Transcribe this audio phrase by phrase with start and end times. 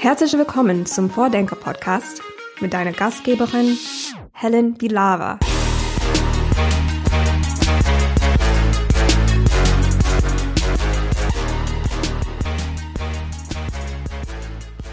[0.00, 2.22] Herzlich willkommen zum Vordenker-Podcast
[2.60, 3.76] mit deiner Gastgeberin
[4.32, 5.40] Helen Vilava.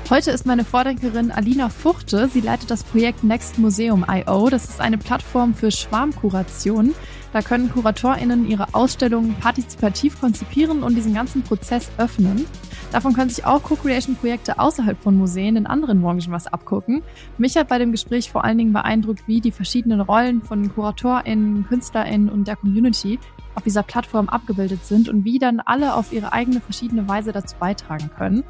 [0.09, 2.27] Heute ist meine Vordenkerin Alina Fuchte.
[2.33, 4.49] Sie leitet das Projekt Next Museum IO.
[4.49, 6.95] Das ist eine Plattform für Schwarmkuration.
[7.31, 12.47] Da können KuratorInnen ihre Ausstellungen partizipativ konzipieren und diesen ganzen Prozess öffnen.
[12.95, 17.03] Davon können sich auch Co-Creation-Projekte außerhalb von Museen in anderen Branchen was abgucken.
[17.37, 21.67] Mich hat bei dem Gespräch vor allen Dingen beeindruckt, wie die verschiedenen Rollen von KuratorInnen,
[21.67, 23.19] KünstlerInnen und der Community
[23.53, 27.57] auf dieser Plattform abgebildet sind und wie dann alle auf ihre eigene verschiedene Weise dazu
[27.59, 28.45] beitragen können.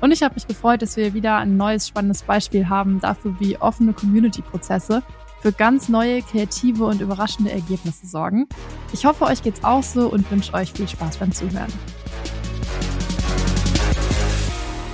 [0.00, 3.56] Und ich habe mich gefreut, dass wir wieder ein neues spannendes Beispiel haben dafür, wie
[3.56, 5.02] offene Community-Prozesse
[5.40, 8.46] für ganz neue, kreative und überraschende Ergebnisse sorgen.
[8.92, 11.72] Ich hoffe, euch geht's auch so und wünsche euch viel Spaß beim Zuhören.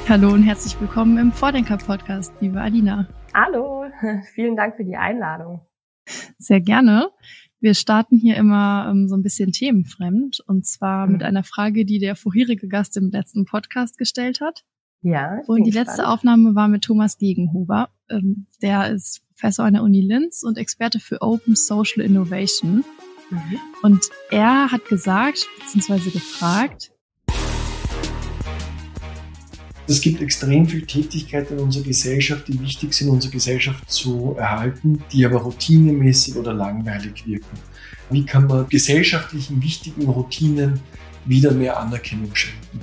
[0.07, 3.09] Hallo und herzlich willkommen im Vordenker-Podcast, liebe Alina.
[3.33, 3.87] Hallo,
[4.34, 5.62] vielen Dank für die Einladung.
[6.37, 7.09] Sehr gerne.
[7.59, 11.12] Wir starten hier immer ähm, so ein bisschen themenfremd und zwar mhm.
[11.15, 14.65] mit einer Frage, die der vorherige Gast im letzten Podcast gestellt hat.
[15.01, 15.41] Ja.
[15.47, 16.12] Und die letzte spannend.
[16.12, 17.89] Aufnahme war mit Thomas Gegenhuber.
[18.11, 22.84] Ähm, der ist Professor an der Uni Linz und Experte für Open Social Innovation.
[23.31, 23.59] Mhm.
[23.83, 26.94] Und er hat gesagt, beziehungsweise gefragt,
[29.87, 35.03] es gibt extrem viel Tätigkeiten in unserer Gesellschaft, die wichtig sind, unsere Gesellschaft zu erhalten,
[35.13, 37.59] die aber routinemäßig oder langweilig wirken.
[38.11, 40.81] Wie kann man gesellschaftlichen wichtigen Routinen
[41.27, 42.81] wieder mehr Anerkennung schenken?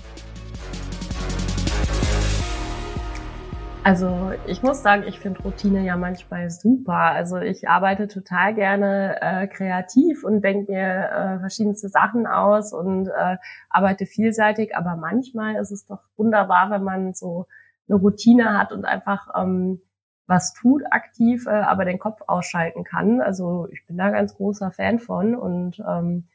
[3.84, 6.94] Also ich muss sagen, ich finde Routine ja manchmal super.
[6.94, 13.08] Also ich arbeite total gerne äh, kreativ und denke mir äh, verschiedenste Sachen aus und
[13.08, 13.38] äh,
[13.72, 14.76] arbeite vielseitig.
[14.76, 17.48] Aber manchmal ist es doch wunderbar, wenn man so
[17.90, 19.82] eine Routine hat und einfach ähm,
[20.28, 23.20] was tut aktiv, äh, aber den Kopf ausschalten kann.
[23.20, 26.28] Also ich bin da ganz großer Fan von und ähm,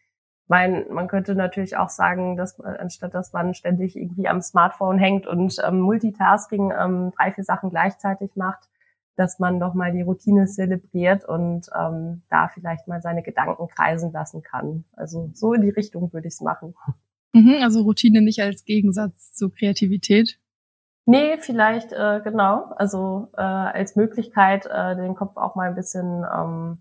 [0.48, 5.26] mein, man könnte natürlich auch sagen, dass anstatt dass man ständig irgendwie am Smartphone hängt
[5.26, 8.68] und ähm, Multitasking ähm, drei, vier Sachen gleichzeitig macht,
[9.16, 14.12] dass man doch mal die Routine zelebriert und ähm, da vielleicht mal seine Gedanken kreisen
[14.12, 14.84] lassen kann.
[14.92, 16.74] Also so in die Richtung würde ich es machen.
[17.32, 20.38] Mhm, also Routine nicht als Gegensatz zu Kreativität.
[21.06, 22.72] Nee, vielleicht äh, genau.
[22.76, 26.78] Also äh, als Möglichkeit, äh, den Kopf auch mal ein bisschen ähm,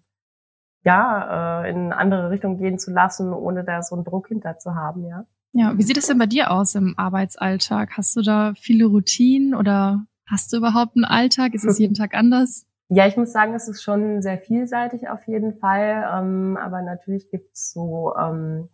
[0.85, 4.75] ja, äh, in andere Richtung gehen zu lassen, ohne da so einen Druck hinter zu
[4.75, 5.25] haben, ja.
[5.51, 7.97] Ja, wie sieht es denn bei dir aus im Arbeitsalltag?
[7.97, 11.53] Hast du da viele Routinen oder hast du überhaupt einen Alltag?
[11.53, 12.65] Ist es jeden Tag anders?
[12.89, 16.07] Ja, ich muss sagen, es ist schon sehr vielseitig auf jeden Fall.
[16.13, 18.69] Ähm, aber natürlich gibt's so ähm,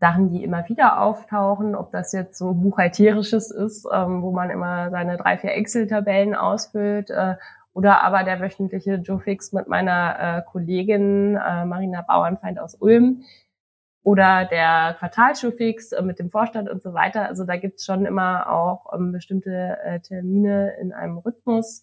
[0.00, 4.90] Sachen, die immer wieder auftauchen, ob das jetzt so buchhalterisches ist, ähm, wo man immer
[4.90, 7.36] seine drei, vier Excel-Tabellen ausfüllt, äh,
[7.74, 13.24] oder aber der wöchentliche Joe Fix mit meiner äh, Kollegin äh, Marina Bauernfeind aus Ulm
[14.02, 17.26] oder der Quartalschuhfix äh, mit dem Vorstand und so weiter.
[17.26, 21.82] Also da gibt's schon immer auch ähm, bestimmte äh, Termine in einem Rhythmus.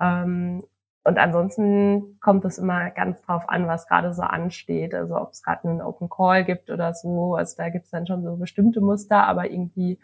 [0.00, 0.64] Ähm,
[1.04, 4.94] und ansonsten kommt es immer ganz drauf an, was gerade so ansteht.
[4.94, 7.34] Also ob es gerade einen Open Call gibt oder so.
[7.34, 9.98] Also da gibt's dann schon so bestimmte Muster, aber irgendwie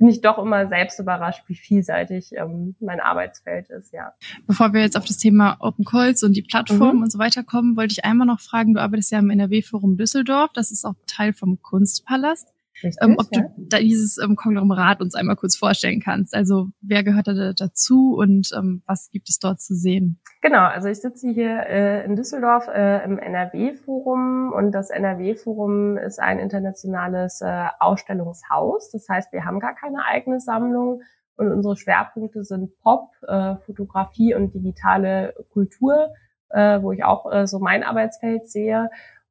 [0.00, 4.14] bin ich doch immer selbst überrascht, wie vielseitig ähm, mein Arbeitsfeld ist, ja.
[4.46, 7.02] Bevor wir jetzt auf das Thema Open Calls und die Plattform mhm.
[7.02, 10.52] und so weiter kommen, wollte ich einmal noch fragen, du arbeitest ja im NRW-Forum Düsseldorf,
[10.54, 12.48] das ist auch Teil vom Kunstpalast.
[12.82, 13.42] Richtig, ähm, ob ja.
[13.56, 16.34] du dieses ähm, Konglomerat uns einmal kurz vorstellen kannst.
[16.34, 20.20] Also wer gehört da dazu und ähm, was gibt es dort zu sehen?
[20.40, 26.18] Genau, also ich sitze hier äh, in Düsseldorf äh, im NRW-Forum und das NRW-Forum ist
[26.18, 28.90] ein internationales äh, Ausstellungshaus.
[28.90, 31.02] Das heißt, wir haben gar keine eigene Sammlung
[31.36, 36.10] und unsere Schwerpunkte sind Pop, äh, Fotografie und digitale Kultur,
[36.50, 38.90] äh, wo ich auch äh, so mein Arbeitsfeld sehe.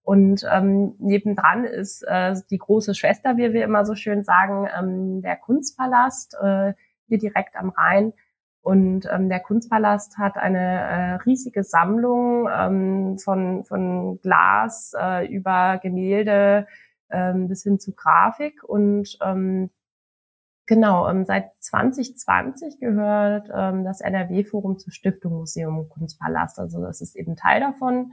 [0.09, 5.21] Und ähm, nebendran ist äh, die große Schwester, wie wir immer so schön sagen, ähm,
[5.21, 6.73] der Kunstpalast äh,
[7.07, 8.13] hier direkt am Rhein.
[8.63, 15.77] Und ähm, der Kunstpalast hat eine äh, riesige Sammlung ähm, von, von Glas äh, über
[15.77, 16.65] Gemälde
[17.11, 18.63] ähm, bis hin zu Grafik.
[18.63, 19.69] Und ähm,
[20.65, 26.57] genau, ähm, seit 2020 gehört ähm, das NRW-Forum zur Stiftung Museum Kunstpalast.
[26.57, 28.11] Also das ist eben Teil davon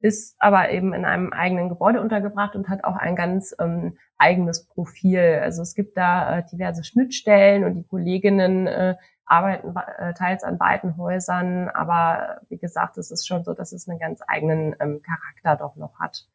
[0.00, 4.66] ist aber eben in einem eigenen Gebäude untergebracht und hat auch ein ganz ähm, eigenes
[4.66, 5.40] Profil.
[5.42, 8.96] Also es gibt da äh, diverse Schnittstellen und die Kolleginnen äh,
[9.26, 13.88] arbeiten äh, teils an beiden Häusern, aber wie gesagt, es ist schon so, dass es
[13.88, 16.26] einen ganz eigenen ähm, Charakter doch noch hat.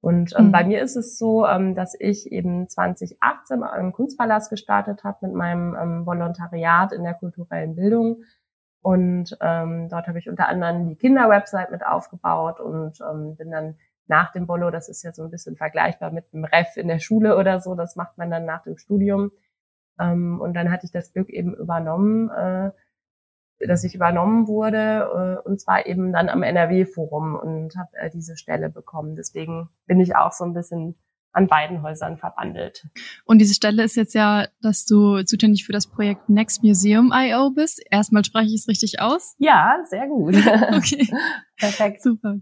[0.00, 0.52] Und ähm, mhm.
[0.52, 5.34] bei mir ist es so, ähm, dass ich eben 2018 im Kunstpalast gestartet habe mit
[5.34, 8.22] meinem ähm, Volontariat in der kulturellen Bildung.
[8.80, 13.76] Und ähm, dort habe ich unter anderem die Kinderwebsite mit aufgebaut und ähm, bin dann
[14.06, 16.98] nach dem Bolo, das ist ja so ein bisschen vergleichbar mit einem Ref in der
[16.98, 19.32] Schule oder so, das macht man dann nach dem Studium.
[19.98, 22.70] Ähm, und dann hatte ich das Glück eben übernommen, äh,
[23.66, 28.36] dass ich übernommen wurde, äh, und zwar eben dann am NRW-Forum und habe äh, diese
[28.36, 29.16] Stelle bekommen.
[29.16, 30.96] Deswegen bin ich auch so ein bisschen
[31.32, 32.86] an beiden Häusern verbandelt.
[33.24, 37.50] Und diese Stelle ist jetzt ja, dass du zuständig für das Projekt Next Museum IO
[37.50, 37.82] bist.
[37.90, 39.34] Erstmal spreche ich es richtig aus?
[39.38, 40.34] Ja, sehr gut.
[40.72, 41.08] okay.
[41.56, 42.02] Perfekt.
[42.02, 42.36] Super.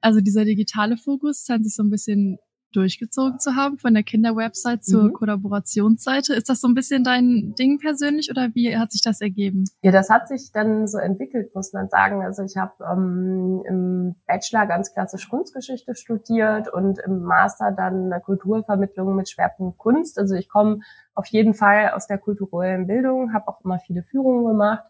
[0.00, 2.38] Also dieser digitale Fokus scheint sich so ein bisschen
[2.72, 5.12] durchgezogen zu haben, von der Kinderwebsite zur mhm.
[5.12, 6.34] Kollaborationsseite.
[6.34, 9.64] Ist das so ein bisschen dein Ding persönlich oder wie hat sich das ergeben?
[9.82, 12.22] Ja, das hat sich dann so entwickelt, muss man sagen.
[12.22, 18.20] Also ich habe ähm, im Bachelor ganz klassisch Kunstgeschichte studiert und im Master dann eine
[18.20, 20.18] Kulturvermittlung mit Schwerpunkt Kunst.
[20.18, 20.80] Also ich komme
[21.14, 24.84] auf jeden Fall aus der kulturellen Bildung, habe auch immer viele Führungen gemacht.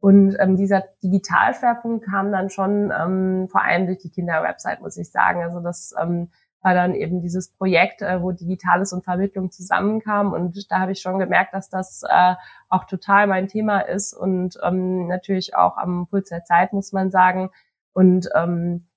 [0.00, 5.10] Und ähm, dieser Digitalschwerpunkt kam dann schon ähm, vor allem durch die Kinderwebsite, muss ich
[5.10, 5.42] sagen.
[5.42, 6.30] Also das ähm,
[6.62, 10.32] war dann eben dieses Projekt, äh, wo Digitales und Vermittlung zusammenkamen.
[10.32, 12.34] Und da habe ich schon gemerkt, dass das äh,
[12.68, 17.10] auch total mein Thema ist und ähm, natürlich auch am Puls der Zeit, muss man
[17.10, 17.50] sagen.
[17.92, 18.88] Und ähm,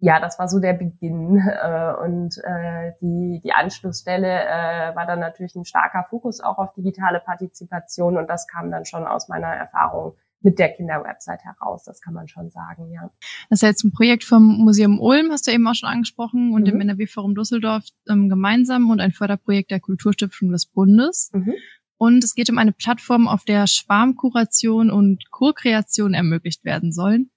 [0.00, 1.42] ja, das war so der Beginn.
[1.58, 6.72] Äh, und äh, die, die Anschlussstelle äh, war dann natürlich ein starker Fokus auch auf
[6.74, 8.16] digitale Partizipation.
[8.16, 11.84] Und das kam dann schon aus meiner Erfahrung mit der Kinderwebsite heraus.
[11.84, 13.10] Das kann man schon sagen, ja.
[13.48, 16.52] Das ist ja jetzt ein Projekt vom Museum Ulm, hast du eben auch schon angesprochen,
[16.52, 16.66] und mhm.
[16.66, 21.30] dem NRW-Forum Düsseldorf ähm, gemeinsam und ein Förderprojekt der Kulturstiftung des Bundes.
[21.32, 21.54] Mhm.
[21.96, 27.30] Und es geht um eine Plattform, auf der Schwarmkuration und Co-Kreation ermöglicht werden sollen.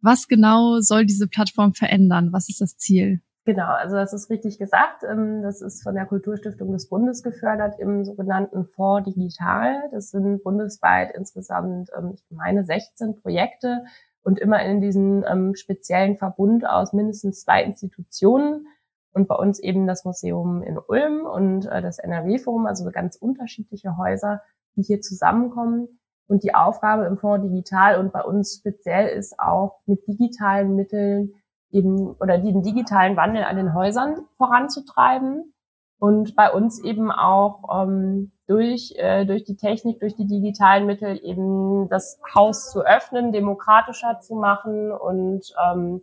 [0.00, 2.32] Was genau soll diese Plattform verändern?
[2.32, 3.22] Was ist das Ziel?
[3.46, 5.02] Genau, also das ist richtig gesagt.
[5.04, 9.90] Ähm, das ist von der Kulturstiftung des Bundes gefördert im sogenannten Fonds Digital.
[9.92, 13.84] Das sind bundesweit insgesamt, ähm, ich meine, 16 Projekte
[14.22, 18.66] und immer in diesem ähm, speziellen Verbund aus mindestens zwei Institutionen
[19.12, 23.98] und bei uns eben das Museum in Ulm und äh, das NRW-Forum, also ganz unterschiedliche
[23.98, 24.40] Häuser,
[24.74, 26.00] die hier zusammenkommen.
[26.26, 31.34] Und die Aufgabe im Fonds Digital und bei uns speziell ist auch mit digitalen Mitteln
[31.74, 35.52] eben oder den digitalen Wandel an den Häusern voranzutreiben
[35.98, 41.18] und bei uns eben auch ähm, durch, äh, durch die Technik, durch die digitalen Mittel
[41.22, 46.02] eben das Haus zu öffnen, demokratischer zu machen und ähm,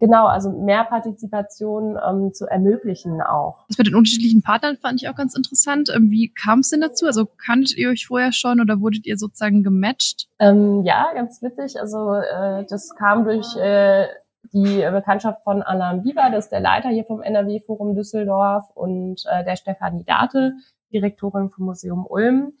[0.00, 3.64] genau, also mehr Partizipation ähm, zu ermöglichen auch.
[3.68, 5.90] Das mit den unterschiedlichen Partnern fand ich auch ganz interessant.
[5.94, 7.06] Ähm, wie kam es denn dazu?
[7.06, 10.28] Also kanntet ihr euch vorher schon oder wurdet ihr sozusagen gematcht?
[10.40, 11.80] Ähm, ja, ganz witzig.
[11.80, 14.06] Also äh, das kam durch äh,
[14.52, 19.44] die Bekanntschaft von Alain Bieber, das ist der Leiter hier vom NRW-Forum Düsseldorf und äh,
[19.44, 20.52] der Stefanie Date,
[20.92, 22.52] Direktorin vom Museum Ulm.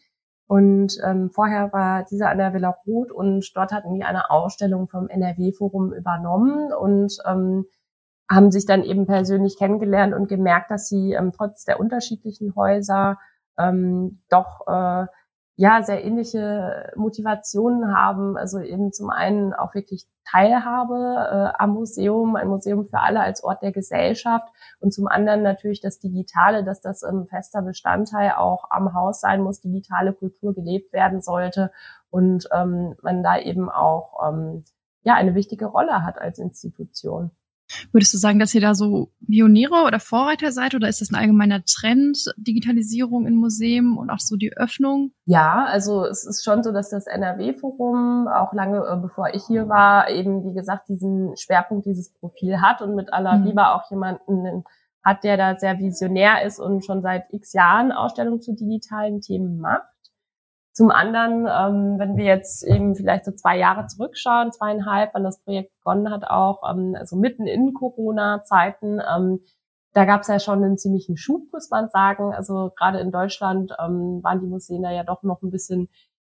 [0.46, 4.88] Und ähm, vorher war dieser an der Villa Roth und dort hatten die eine Ausstellung
[4.88, 7.64] vom NRW-Forum übernommen und ähm,
[8.30, 13.18] haben sich dann eben persönlich kennengelernt und gemerkt, dass sie ähm, trotz der unterschiedlichen Häuser
[13.58, 15.06] ähm, doch äh,
[15.56, 18.36] ja sehr ähnliche Motivationen haben.
[18.36, 23.44] Also eben zum einen auch wirklich Teilhabe äh, am Museum, ein Museum für alle als
[23.44, 24.48] Ort der Gesellschaft
[24.80, 29.42] und zum anderen natürlich das Digitale, dass das ein fester Bestandteil auch am Haus sein
[29.42, 31.70] muss, digitale Kultur gelebt werden sollte
[32.10, 34.64] und ähm, man da eben auch ähm,
[35.02, 37.30] ja eine wichtige Rolle hat als Institution.
[37.92, 41.16] Würdest du sagen, dass ihr da so Pioniere oder Vorreiter seid oder ist das ein
[41.16, 45.12] allgemeiner Trend, Digitalisierung in Museen und auch so die Öffnung?
[45.24, 49.68] Ja, also es ist schon so, dass das NRW-Forum auch lange äh, bevor ich hier
[49.68, 53.46] war, eben wie gesagt diesen Schwerpunkt, dieses Profil hat und mit aller mhm.
[53.46, 54.64] Liebe auch jemanden
[55.02, 59.58] hat, der da sehr visionär ist und schon seit x Jahren Ausstellungen zu digitalen Themen
[59.58, 59.93] macht.
[60.74, 65.40] Zum anderen, ähm, wenn wir jetzt eben vielleicht so zwei Jahre zurückschauen, zweieinhalb, wann das
[65.42, 69.40] Projekt begonnen hat, auch ähm, also mitten in Corona-Zeiten, ähm,
[69.92, 72.34] da gab es ja schon einen ziemlichen Schub, muss man sagen.
[72.34, 75.88] Also gerade in Deutschland ähm, waren die Museen da ja doch noch ein bisschen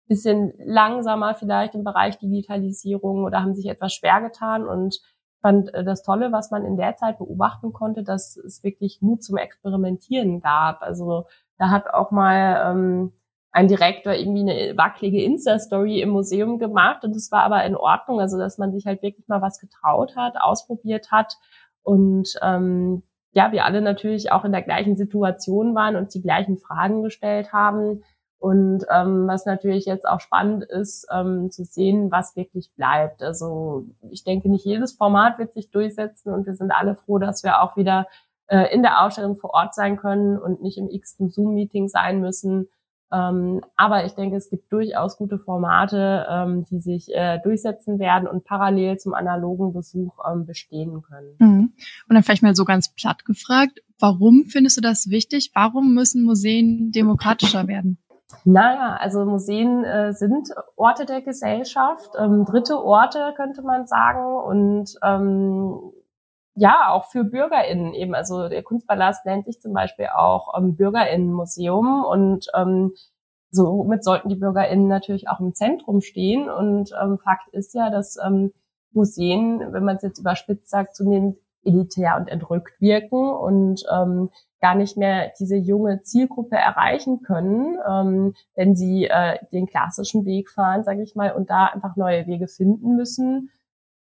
[0.09, 4.99] bisschen langsamer vielleicht im Bereich Digitalisierung oder haben sich etwas schwer getan und
[5.41, 9.23] fand äh, das Tolle, was man in der Zeit beobachten konnte, dass es wirklich Mut
[9.23, 10.81] zum Experimentieren gab.
[10.81, 11.25] Also
[11.57, 13.13] da hat auch mal ähm,
[13.51, 18.19] ein Direktor irgendwie eine wackelige Insta-Story im Museum gemacht und es war aber in Ordnung,
[18.19, 21.37] also dass man sich halt wirklich mal was getraut hat, ausprobiert hat
[21.83, 26.57] und ähm, ja, wir alle natürlich auch in der gleichen Situation waren und die gleichen
[26.57, 28.01] Fragen gestellt haben
[28.39, 33.21] Und ähm, was natürlich jetzt auch spannend ist, ähm, zu sehen, was wirklich bleibt.
[33.21, 37.43] Also ich denke, nicht jedes Format wird sich durchsetzen und wir sind alle froh, dass
[37.43, 38.07] wir auch wieder
[38.47, 42.69] äh, in der Ausstellung vor Ort sein können und nicht im x-ten Zoom-Meeting sein müssen.
[43.11, 48.27] Ähm, aber ich denke, es gibt durchaus gute Formate, ähm, die sich äh, durchsetzen werden
[48.27, 51.35] und parallel zum analogen Besuch ähm, bestehen können.
[51.39, 51.73] Mhm.
[52.07, 55.51] Und dann vielleicht mal so ganz platt gefragt, warum findest du das wichtig?
[55.55, 57.97] Warum müssen Museen demokratischer werden?
[58.45, 64.95] Naja, also Museen äh, sind Orte der Gesellschaft, ähm, dritte Orte könnte man sagen und
[65.03, 65.91] ähm,
[66.59, 68.13] ja, auch für BürgerInnen eben.
[68.13, 72.91] Also der Kunstpalast nennt sich zum Beispiel auch ähm, BürgerInnenmuseum und ähm,
[73.49, 76.49] somit sollten die BürgerInnen natürlich auch im Zentrum stehen.
[76.49, 78.51] Und ähm, Fakt ist ja, dass ähm,
[78.91, 84.75] Museen, wenn man es jetzt überspitzt sagt, zunehmend elitär und entrückt wirken und ähm, gar
[84.75, 90.83] nicht mehr diese junge Zielgruppe erreichen können, ähm, wenn sie äh, den klassischen Weg fahren,
[90.83, 93.49] sage ich mal, und da einfach neue Wege finden müssen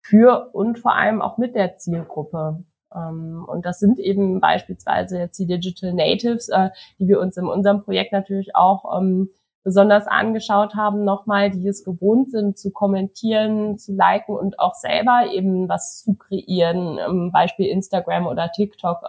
[0.07, 2.63] für und vor allem auch mit der Zielgruppe.
[2.95, 7.47] Ähm, und das sind eben beispielsweise jetzt die Digital Natives, äh, die wir uns in
[7.47, 9.29] unserem Projekt natürlich auch ähm,
[9.63, 15.25] besonders angeschaut haben, nochmal, die es gewohnt sind, zu kommentieren, zu liken und auch selber
[15.33, 18.99] eben was zu kreieren, ähm, Beispiel Instagram oder TikTok,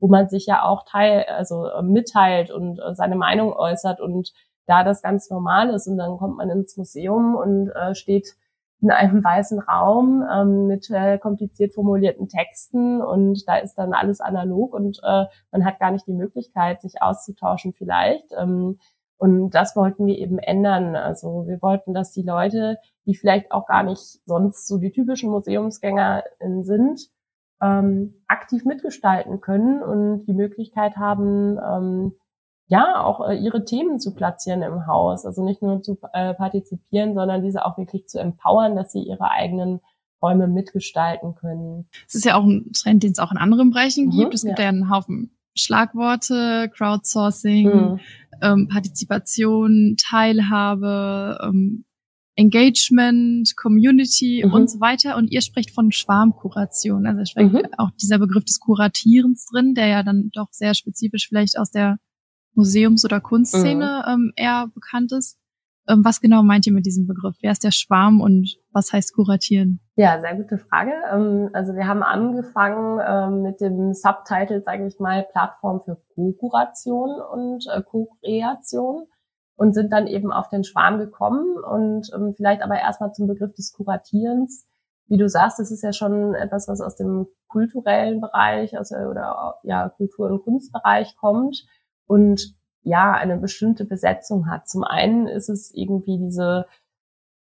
[0.00, 4.32] wo man sich ja auch teil, also äh, mitteilt und äh, seine Meinung äußert und
[4.66, 8.36] da das ganz normal ist und dann kommt man ins Museum und steht
[8.80, 14.20] in einem weißen Raum ähm, mit äh, kompliziert formulierten Texten und da ist dann alles
[14.20, 18.32] analog und äh, man hat gar nicht die Möglichkeit, sich auszutauschen vielleicht.
[18.38, 18.78] Ähm,
[19.16, 20.94] und das wollten wir eben ändern.
[20.94, 25.30] Also wir wollten, dass die Leute, die vielleicht auch gar nicht sonst so die typischen
[25.30, 26.22] Museumsgänger
[26.60, 27.08] sind,
[27.60, 32.12] ähm, aktiv mitgestalten können und die Möglichkeit haben, ähm,
[32.68, 35.24] ja, auch äh, ihre Themen zu platzieren im Haus.
[35.24, 39.30] Also nicht nur zu äh, partizipieren, sondern diese auch wirklich zu empowern, dass sie ihre
[39.30, 39.80] eigenen
[40.22, 41.88] Räume mitgestalten können.
[42.06, 44.34] Es ist ja auch ein Trend, den es auch in anderen Bereichen mhm, gibt.
[44.34, 44.64] Es gibt ja.
[44.64, 48.00] ja einen Haufen Schlagworte, Crowdsourcing, mhm.
[48.42, 51.84] ähm, Partizipation, Teilhabe, ähm,
[52.36, 54.52] Engagement, Community mhm.
[54.52, 55.16] und so weiter.
[55.16, 57.06] Und ihr sprecht von Schwarmkuration.
[57.06, 57.62] Also steckt mhm.
[57.78, 61.98] auch dieser Begriff des Kuratierens drin, der ja dann doch sehr spezifisch vielleicht aus der
[62.58, 64.12] Museums- oder Kunstszene mhm.
[64.12, 65.38] ähm, eher bekannt ist.
[65.88, 67.36] Ähm, was genau meint ihr mit diesem Begriff?
[67.40, 69.80] Wer ist der Schwarm und was heißt kuratieren?
[69.94, 70.92] Ja, sehr gute Frage.
[71.12, 77.20] Ähm, also wir haben angefangen ähm, mit dem Subtitle, sage ich mal, Plattform für Co-Kuration
[77.32, 79.06] und äh, Co-Kreation
[79.56, 83.72] und sind dann eben auf den Schwarm gekommen und vielleicht aber erstmal zum Begriff des
[83.72, 84.66] Kuratierens.
[85.06, 89.56] Wie du sagst, das ist ja schon etwas, was aus dem kulturellen Bereich also, oder
[89.64, 91.66] ja Kultur- und Kunstbereich kommt
[92.08, 94.68] und ja eine bestimmte Besetzung hat.
[94.68, 96.66] Zum einen ist es irgendwie diese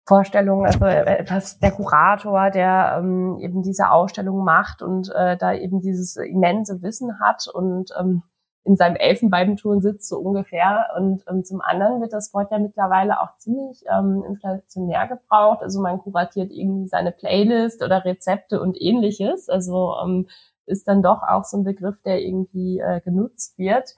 [0.05, 5.81] Vorstellung, also etwas der Kurator, der ähm, eben diese Ausstellung macht und äh, da eben
[5.81, 8.23] dieses immense Wissen hat und ähm,
[8.65, 10.87] in seinem Elfenbeinturm sitzt so ungefähr.
[10.97, 15.61] Und ähm, zum anderen wird das Wort ja mittlerweile auch ziemlich ähm, inflationär gebraucht.
[15.61, 19.49] Also man kuratiert irgendwie seine Playlist oder Rezepte und ähnliches.
[19.49, 20.27] Also ähm,
[20.65, 23.95] ist dann doch auch so ein Begriff, der irgendwie äh, genutzt wird.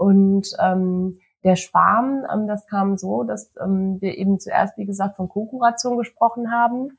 [0.00, 5.16] Und ähm, der Schwarm, ähm, das kam so, dass ähm, wir eben zuerst, wie gesagt,
[5.16, 6.96] von Co-Kuration gesprochen haben,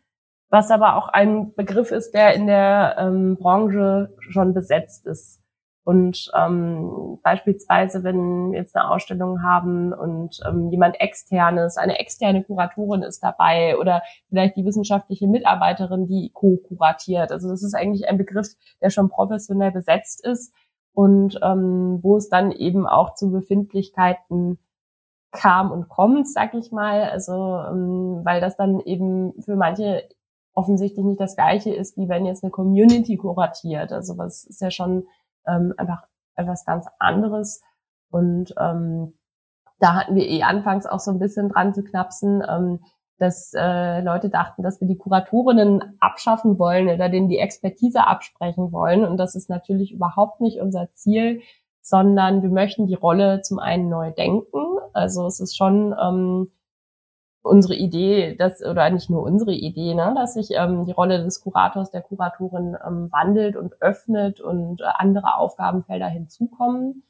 [0.51, 5.41] was aber auch ein Begriff ist, der in der ähm, Branche schon besetzt ist.
[5.83, 12.43] Und ähm, beispielsweise, wenn wir jetzt eine Ausstellung haben und ähm, jemand externes, eine externe
[12.43, 17.31] Kuratorin ist dabei oder vielleicht die wissenschaftliche Mitarbeiterin, die co-kuratiert.
[17.31, 20.53] Also das ist eigentlich ein Begriff, der schon professionell besetzt ist
[20.93, 24.59] und ähm, wo es dann eben auch zu Befindlichkeiten
[25.31, 27.03] kam und kommt, sag ich mal.
[27.03, 30.03] Also ähm, weil das dann eben für manche
[30.53, 33.93] offensichtlich nicht das gleiche ist, wie wenn jetzt eine Community kuratiert.
[33.93, 35.07] Also was ist ja schon
[35.47, 37.61] ähm, einfach etwas ganz anderes.
[38.09, 39.13] Und ähm,
[39.79, 42.43] da hatten wir eh anfangs auch so ein bisschen dran zu knapsen.
[42.47, 42.79] Ähm,
[43.21, 48.71] dass äh, Leute dachten, dass wir die Kuratorinnen abschaffen wollen oder denen die Expertise absprechen
[48.71, 49.05] wollen.
[49.05, 51.41] Und das ist natürlich überhaupt nicht unser Ziel,
[51.81, 54.57] sondern wir möchten die Rolle zum einen neu denken.
[54.93, 56.51] Also es ist schon ähm,
[57.43, 61.41] unsere Idee, dass, oder nicht nur unsere Idee, ne, dass sich ähm, die Rolle des
[61.41, 67.03] Kurators, der Kuratorin ähm, wandelt und öffnet und äh, andere Aufgabenfelder hinzukommen.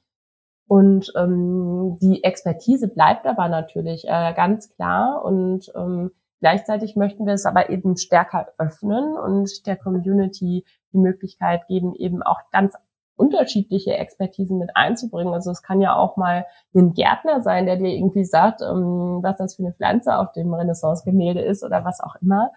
[0.72, 7.34] Und ähm, die Expertise bleibt aber natürlich äh, ganz klar und ähm, gleichzeitig möchten wir
[7.34, 10.64] es aber eben stärker öffnen und der Community
[10.94, 12.76] die Möglichkeit geben, eben auch ganz
[13.18, 15.34] unterschiedliche Expertisen mit einzubringen.
[15.34, 19.40] Also es kann ja auch mal ein Gärtner sein, der dir irgendwie sagt, ähm, was
[19.40, 22.50] das für eine Pflanze auf dem Renaissance-Gemälde ist oder was auch immer.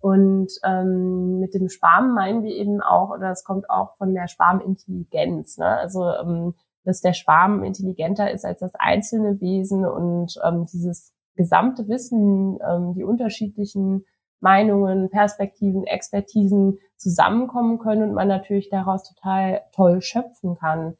[0.00, 4.26] Und ähm, mit dem Schwarm meinen wir eben auch, oder es kommt auch von der
[4.26, 5.58] Schwarmintelligenz.
[5.58, 5.78] Ne?
[5.78, 11.88] Also ähm, dass der Schwarm intelligenter ist als das einzelne Wesen und ähm, dieses gesamte
[11.88, 14.04] Wissen, ähm, die unterschiedlichen
[14.40, 20.96] Meinungen, Perspektiven, Expertisen zusammenkommen können und man natürlich daraus total toll schöpfen kann.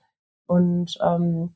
[0.47, 1.55] Und ähm,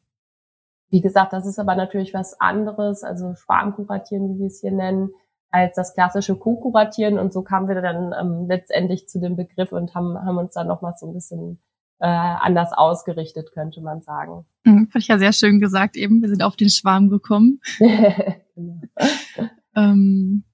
[0.90, 5.10] wie gesagt, das ist aber natürlich was anderes, also Schwarmkuratieren, wie wir es hier nennen,
[5.50, 7.18] als das klassische Co-Kuratieren.
[7.18, 10.66] Und so kamen wir dann ähm, letztendlich zu dem Begriff und haben, haben uns dann
[10.66, 11.60] nochmal so ein bisschen
[11.98, 14.46] äh, anders ausgerichtet, könnte man sagen.
[14.64, 16.20] Mhm, Fand ich ja sehr schön gesagt eben.
[16.20, 17.60] Wir sind auf den Schwarm gekommen.
[17.78, 18.80] genau.
[19.76, 20.44] ähm,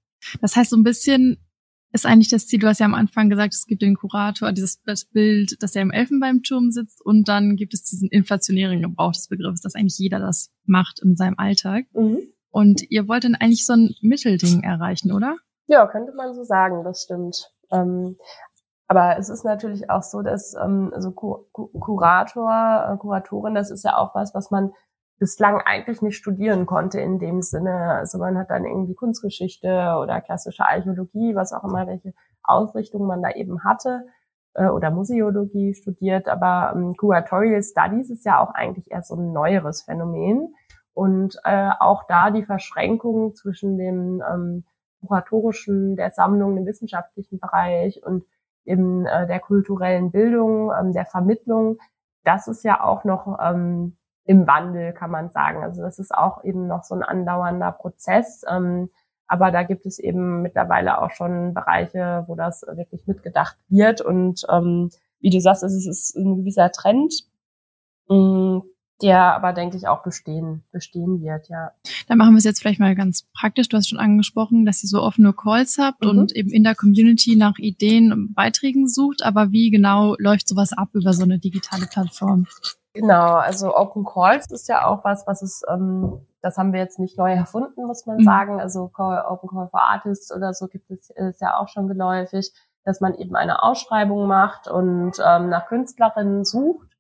[0.40, 1.38] das heißt, so ein bisschen
[1.92, 4.82] ist eigentlich das Ziel, du hast ja am Anfang gesagt, es gibt den Kurator, dieses
[4.82, 9.28] das Bild, dass er im Elfenbeinturm sitzt und dann gibt es diesen inflationären Gebrauch des
[9.28, 11.84] Begriffs, dass eigentlich jeder das macht in seinem Alltag.
[11.92, 12.20] Mhm.
[12.50, 15.36] Und ihr wollt dann eigentlich so ein Mittelding erreichen, oder?
[15.66, 17.50] Ja, könnte man so sagen, das stimmt.
[17.70, 18.16] Ähm,
[18.92, 23.96] aber es ist natürlich auch so, dass ähm, also Kurator, äh, Kuratorin, das ist ja
[23.96, 24.72] auch was, was man
[25.18, 27.72] bislang eigentlich nicht studieren konnte in dem Sinne.
[27.72, 33.22] Also man hat dann irgendwie Kunstgeschichte oder klassische Archäologie, was auch immer, welche Ausrichtung man
[33.22, 34.04] da eben hatte,
[34.52, 36.28] äh, oder Museologie studiert.
[36.28, 40.54] Aber ähm, Curatorial Studies ist ja auch eigentlich eher so ein neueres Phänomen.
[40.92, 44.64] Und äh, auch da die Verschränkung zwischen dem ähm,
[45.00, 48.26] kuratorischen, der Sammlung, dem wissenschaftlichen Bereich und
[48.64, 51.78] in äh, der kulturellen Bildung, ähm, der Vermittlung,
[52.24, 55.62] das ist ja auch noch ähm, im Wandel, kann man sagen.
[55.62, 58.44] Also das ist auch eben noch so ein andauernder Prozess.
[58.48, 58.90] Ähm,
[59.26, 64.00] aber da gibt es eben mittlerweile auch schon Bereiche, wo das wirklich mitgedacht wird.
[64.00, 64.90] Und ähm,
[65.20, 67.14] wie du sagst, es ist ein gewisser Trend.
[68.10, 68.62] Ähm,
[69.02, 71.72] der aber, denke ich, auch bestehen, bestehen wird, ja.
[72.06, 73.68] Dann machen wir es jetzt vielleicht mal ganz praktisch.
[73.68, 76.10] Du hast schon angesprochen, dass ihr so offene Calls habt mhm.
[76.10, 79.24] und eben in der Community nach Ideen und Beiträgen sucht.
[79.24, 82.46] Aber wie genau läuft sowas ab über so eine digitale Plattform?
[82.94, 86.98] Genau, also Open Calls ist ja auch was, was es, ähm, das haben wir jetzt
[86.98, 88.24] nicht neu erfunden, muss man mhm.
[88.24, 88.60] sagen.
[88.60, 92.52] Also Call, Open Call for Artists oder so gibt es ist ja auch schon geläufig,
[92.84, 96.91] dass man eben eine Ausschreibung macht und ähm, nach Künstlerinnen sucht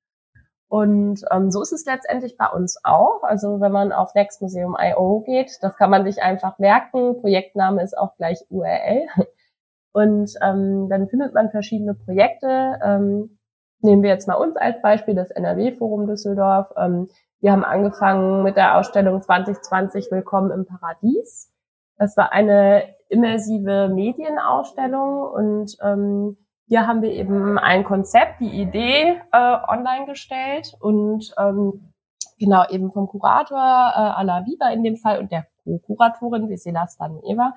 [0.72, 3.24] und ähm, so ist es letztendlich bei uns auch.
[3.24, 7.20] Also wenn man auf nextmuseum.io geht, das kann man sich einfach merken.
[7.20, 9.06] Projektname ist auch gleich URL.
[9.92, 12.80] Und ähm, dann findet man verschiedene Projekte.
[12.82, 13.36] Ähm,
[13.82, 16.72] nehmen wir jetzt mal uns als Beispiel, das NRW-Forum Düsseldorf.
[16.78, 21.52] Ähm, wir haben angefangen mit der Ausstellung 2020 Willkommen im Paradies.
[21.98, 26.38] Das war eine immersive Medienausstellung und ähm,
[26.72, 31.92] hier haben wir eben ein Konzept, die Idee äh, online gestellt und ähm,
[32.38, 37.52] genau eben vom Kurator äh, Ala Viva in dem Fall und der Co-Kuratorin Vesela Staneva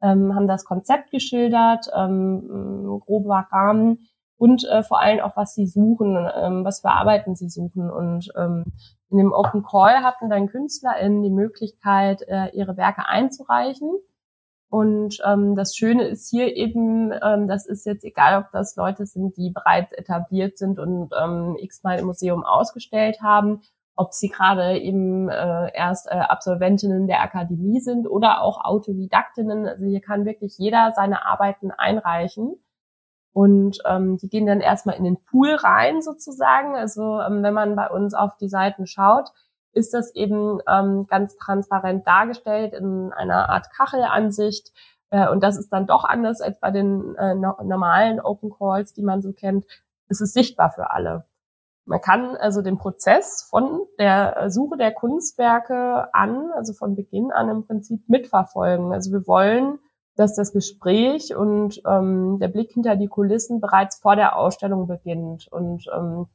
[0.00, 5.66] ähm, haben das Konzept geschildert, ähm, grober Rahmen und äh, vor allem auch, was sie
[5.66, 7.90] suchen, ähm, was für Arbeiten sie suchen.
[7.90, 8.64] Und ähm,
[9.10, 13.90] in dem Open Call hatten dann KünstlerInnen die Möglichkeit, äh, ihre Werke einzureichen.
[14.74, 19.06] Und ähm, das Schöne ist hier eben, ähm, das ist jetzt egal, ob das Leute
[19.06, 23.60] sind, die bereits etabliert sind und ähm, x-mal im Museum ausgestellt haben,
[23.94, 29.68] ob sie gerade eben äh, erst äh, Absolventinnen der Akademie sind oder auch Autodidaktinnen.
[29.68, 32.56] Also hier kann wirklich jeder seine Arbeiten einreichen.
[33.32, 36.74] Und ähm, die gehen dann erstmal in den Pool rein sozusagen.
[36.74, 39.30] Also ähm, wenn man bei uns auf die Seiten schaut,
[39.74, 44.72] ist das eben ähm, ganz transparent dargestellt in einer Art Kachelansicht.
[45.10, 48.92] Äh, und das ist dann doch anders als bei den äh, no normalen Open Calls,
[48.92, 49.66] die man so kennt.
[50.08, 51.24] Es ist sichtbar für alle.
[51.86, 57.50] Man kann also den Prozess von der Suche der Kunstwerke an, also von Beginn an
[57.50, 58.92] im Prinzip mitverfolgen.
[58.92, 59.78] Also wir wollen,
[60.16, 65.48] dass das Gespräch und ähm, der Blick hinter die Kulissen bereits vor der Ausstellung beginnt.
[65.50, 66.26] Und ähm,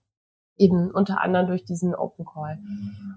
[0.59, 2.59] eben unter anderem durch diesen Open Call.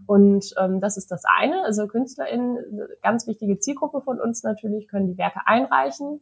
[0.06, 1.64] Und ähm, das ist das eine.
[1.64, 2.58] Also KünstlerInnen,
[3.02, 6.20] ganz wichtige Zielgruppe von uns natürlich, können die Werke einreichen.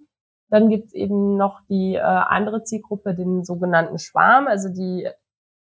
[0.48, 5.09] Dann gibt's eben noch die äh, andere Zielgruppe, den sogenannten Schwarm, also die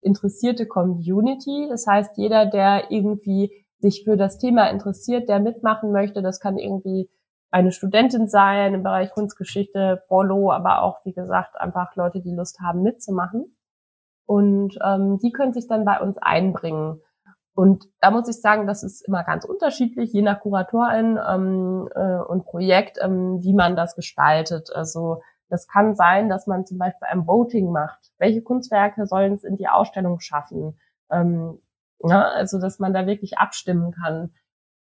[0.01, 1.67] interessierte Community.
[1.69, 6.57] Das heißt, jeder, der irgendwie sich für das Thema interessiert, der mitmachen möchte, das kann
[6.57, 7.09] irgendwie
[7.51, 12.59] eine Studentin sein im Bereich Kunstgeschichte, Polo, aber auch, wie gesagt, einfach Leute, die Lust
[12.61, 13.55] haben mitzumachen.
[14.35, 17.01] Und ähm, die können sich dann bei uns einbringen.
[17.55, 22.19] Und da muss ich sagen, das ist immer ganz unterschiedlich, je nach Kuratorin ähm, äh,
[22.19, 24.69] und Projekt, ähm, wie man das gestaltet.
[24.75, 28.11] Also Das kann sein, dass man zum Beispiel ein Voting macht.
[28.19, 30.77] Welche Kunstwerke sollen es in die Ausstellung schaffen?
[31.11, 31.59] Ähm,
[32.03, 34.31] ja, also dass man da wirklich abstimmen kann.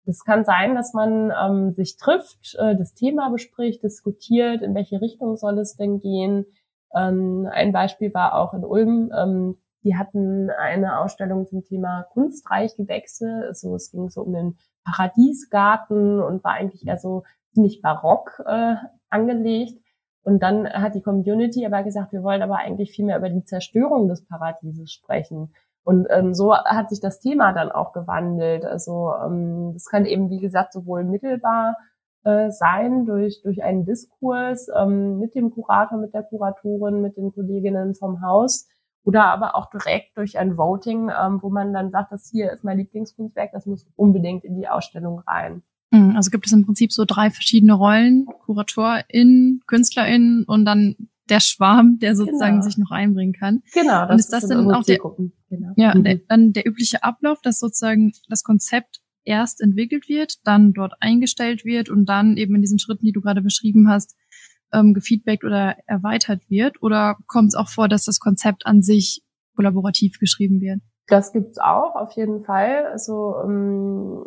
[0.06, 5.00] Das kann sein, dass man ähm, sich trifft, äh, das Thema bespricht, diskutiert, in welche
[5.00, 6.46] Richtung soll es denn gehen.
[6.94, 9.12] Ähm, ein Beispiel war auch in Ulm.
[9.16, 13.44] Ähm, die hatten eine Ausstellung zum Thema kunstreich Gewächse.
[13.46, 18.76] Also es ging so um den Paradiesgarten und war eigentlich eher so ziemlich barock äh,
[19.10, 19.78] angelegt.
[20.22, 23.44] Und dann hat die Community aber gesagt, wir wollen aber eigentlich viel mehr über die
[23.44, 25.52] Zerstörung des Paradieses sprechen.
[25.84, 28.64] Und ähm, so hat sich das Thema dann auch gewandelt.
[28.64, 31.76] Also ähm, das kann eben, wie gesagt, sowohl mittelbar
[32.24, 37.32] äh, sein durch, durch einen Diskurs ähm, mit dem Kurator, mit der Kuratorin, mit den
[37.32, 38.68] Kolleginnen vom Haus
[39.04, 42.64] oder aber auch direkt durch ein Voting, ähm, wo man dann sagt, das hier ist
[42.64, 45.62] mein Lieblingskunstwerk, das muss unbedingt in die Ausstellung rein.
[45.92, 50.96] Hm, also gibt es im Prinzip so drei verschiedene Rollen, Kuratorin, Künstlerin und dann
[51.28, 52.64] der Schwarm, der sozusagen genau.
[52.64, 53.62] sich noch einbringen kann.
[53.72, 54.06] Genau.
[54.06, 54.98] Das und ist das dann auch der,
[55.48, 55.72] genau.
[55.76, 56.04] ja, mhm.
[56.04, 61.64] der, dann der übliche Ablauf, dass sozusagen das Konzept erst entwickelt wird, dann dort eingestellt
[61.64, 64.16] wird und dann eben in diesen Schritten, die du gerade beschrieben hast,
[64.72, 66.82] ähm, gefeedbackt oder erweitert wird?
[66.82, 69.22] Oder kommt es auch vor, dass das Konzept an sich
[69.56, 70.80] kollaborativ geschrieben wird?
[71.06, 72.86] Das gibt's auch, auf jeden Fall.
[72.86, 74.24] Also ähm,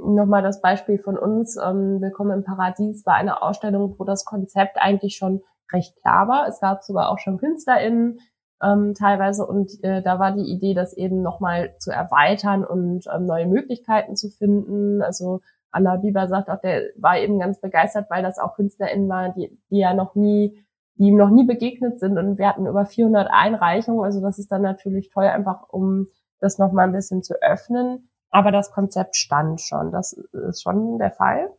[0.00, 1.56] nochmal das Beispiel von uns.
[1.56, 6.48] Ähm, Willkommen im Paradies war eine Ausstellung, wo das Konzept eigentlich schon recht klar war.
[6.48, 8.18] Es gab sogar auch schon KünstlerInnen
[8.62, 13.26] ähm, teilweise und äh, da war die Idee, das eben nochmal zu erweitern und ähm,
[13.26, 15.02] neue Möglichkeiten zu finden.
[15.02, 15.40] Also
[15.70, 19.58] Anna Bieber sagt auch, der war eben ganz begeistert, weil das auch KünstlerInnen waren, die,
[19.70, 20.64] die ja noch nie,
[20.96, 24.50] die ihm noch nie begegnet sind und wir hatten über 400 Einreichungen, also das ist
[24.50, 26.08] dann natürlich toll, einfach um
[26.40, 28.08] das nochmal ein bisschen zu öffnen.
[28.30, 31.50] Aber das Konzept stand schon, das ist schon der Fall.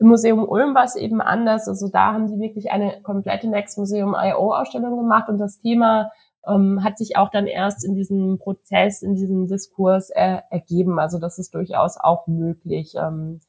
[0.00, 3.76] Im Museum Ulm war es eben anders, also da haben die wirklich eine komplette Next
[3.76, 4.54] Museum I.O.
[4.54, 6.10] Ausstellung gemacht und das Thema
[6.48, 10.98] ähm, hat sich auch dann erst in diesem Prozess, in diesem Diskurs äh, ergeben.
[10.98, 12.94] Also das ist durchaus auch möglich.
[12.96, 13.40] Ähm,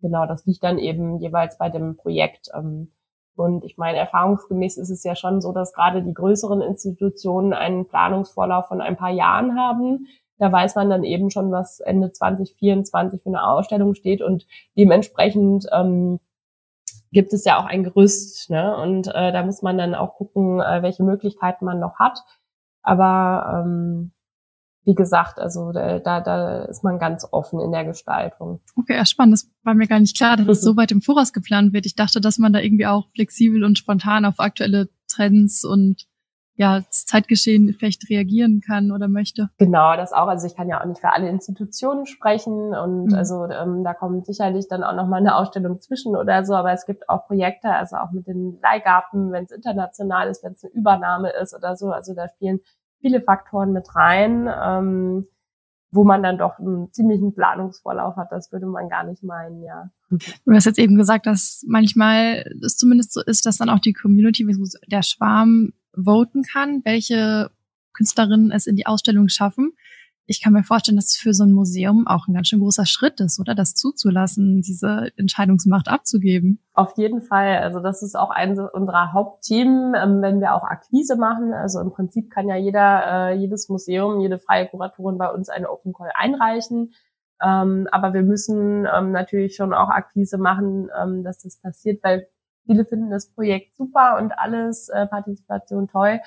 [0.00, 2.48] genau, das liegt dann eben jeweils bei dem Projekt.
[2.54, 2.90] Ähm,
[3.36, 7.86] und ich meine, erfahrungsgemäß ist es ja schon so, dass gerade die größeren Institutionen einen
[7.86, 10.08] Planungsvorlauf von ein paar Jahren haben.
[10.40, 15.66] Da weiß man dann eben schon, was Ende 2024 für eine Ausstellung steht und dementsprechend
[15.70, 16.18] ähm,
[17.12, 18.50] gibt es ja auch ein Gerüst.
[18.50, 18.76] Ne?
[18.76, 22.20] Und äh, da muss man dann auch gucken, äh, welche Möglichkeiten man noch hat.
[22.82, 24.12] Aber ähm,
[24.84, 28.60] wie gesagt, also da, da, da ist man ganz offen in der Gestaltung.
[28.76, 29.34] Okay, spannend.
[29.34, 31.84] Das war mir gar nicht klar, dass es so weit im Voraus geplant wird.
[31.84, 36.06] Ich dachte, dass man da irgendwie auch flexibel und spontan auf aktuelle Trends und
[36.60, 39.48] ja, das Zeitgeschehen vielleicht reagieren kann oder möchte.
[39.56, 40.28] Genau, das auch.
[40.28, 43.14] Also ich kann ja auch nicht für alle Institutionen sprechen und mhm.
[43.14, 46.84] also ähm, da kommt sicherlich dann auch nochmal eine Ausstellung zwischen oder so, aber es
[46.84, 50.74] gibt auch Projekte, also auch mit den Leihgaben, wenn es international ist, wenn es eine
[50.74, 51.92] Übernahme ist oder so.
[51.92, 52.60] Also da spielen
[53.00, 55.26] viele Faktoren mit rein, ähm,
[55.92, 58.32] wo man dann doch einen ziemlichen Planungsvorlauf hat.
[58.32, 59.88] Das würde man gar nicht meinen, ja.
[60.10, 63.94] Du hast jetzt eben gesagt, dass manchmal es zumindest so ist, dass dann auch die
[63.94, 64.46] Community,
[64.90, 67.50] der Schwarm voten kann, welche
[67.92, 69.72] Künstlerinnen es in die Ausstellung schaffen.
[70.26, 72.86] Ich kann mir vorstellen, dass es für so ein Museum auch ein ganz schön großer
[72.86, 76.60] Schritt ist, oder das zuzulassen, diese Entscheidungsmacht abzugeben.
[76.72, 77.58] Auf jeden Fall.
[77.58, 81.52] Also das ist auch eines unserer Hauptthemen, ähm, wenn wir auch Akquise machen.
[81.52, 85.68] Also im Prinzip kann ja jeder, äh, jedes Museum, jede freie Kuratorin bei uns eine
[85.68, 86.92] Open Call einreichen.
[87.42, 90.90] Ähm, aber wir müssen ähm, natürlich schon auch Akquise machen,
[91.24, 92.28] dass das passiert, weil
[92.70, 96.20] Viele finden das Projekt super und alles, äh, Partizipation toll.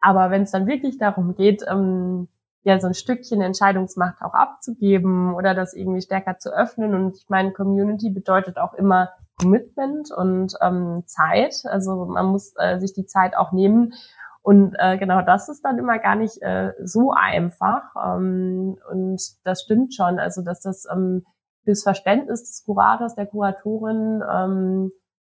[0.00, 2.28] Aber wenn es dann wirklich darum geht, ähm,
[2.62, 6.94] ja, so ein Stückchen Entscheidungsmacht auch abzugeben oder das irgendwie stärker zu öffnen.
[6.94, 11.62] Und ich meine, Community bedeutet auch immer Commitment und ähm, Zeit.
[11.64, 13.92] Also man muss äh, sich die Zeit auch nehmen.
[14.40, 17.82] Und äh, genau das ist dann immer gar nicht äh, so einfach.
[18.02, 20.18] Ähm, und das stimmt schon.
[20.18, 21.26] Also dass das ähm,
[21.64, 24.92] fürs Verständnis des Kurators, der Kuratorin ähm,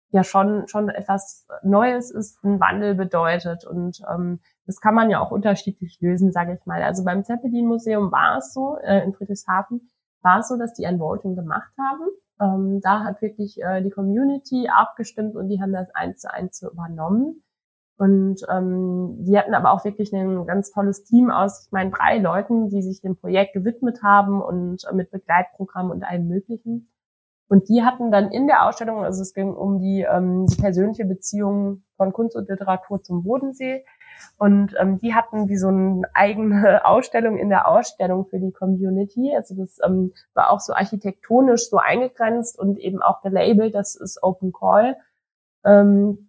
[0.09, 5.19] ja schon schon etwas Neues ist, ein Wandel bedeutet und ähm, das kann man ja
[5.19, 6.81] auch unterschiedlich lösen, sage ich mal.
[6.83, 9.89] Also beim Zeppelin Museum war es so äh, in Friedrichshafen
[10.27, 12.07] war es so, dass die ein Voting gemacht haben.
[12.39, 16.59] Ähm, da hat wirklich äh, die Community abgestimmt und die haben das eins zu eins
[16.59, 17.43] so übernommen.
[17.97, 22.19] Und ähm, die hatten aber auch wirklich ein ganz tolles Team aus, ich meine, drei
[22.19, 26.89] Leuten, die sich dem Projekt gewidmet haben und äh, mit Begleitprogramm und allem Möglichen.
[27.49, 31.05] Und die hatten dann in der Ausstellung, also es ging um die, ähm, die persönliche
[31.05, 33.85] Beziehung von Kunst und Literatur zum Bodensee.
[34.37, 39.33] Und ähm, die hatten wie so eine eigene Ausstellung in der Ausstellung für die Community.
[39.35, 44.21] Also das ähm, war auch so architektonisch so eingegrenzt und eben auch gelabelt, das ist
[44.23, 44.97] Open Call.
[45.63, 46.27] Ähm,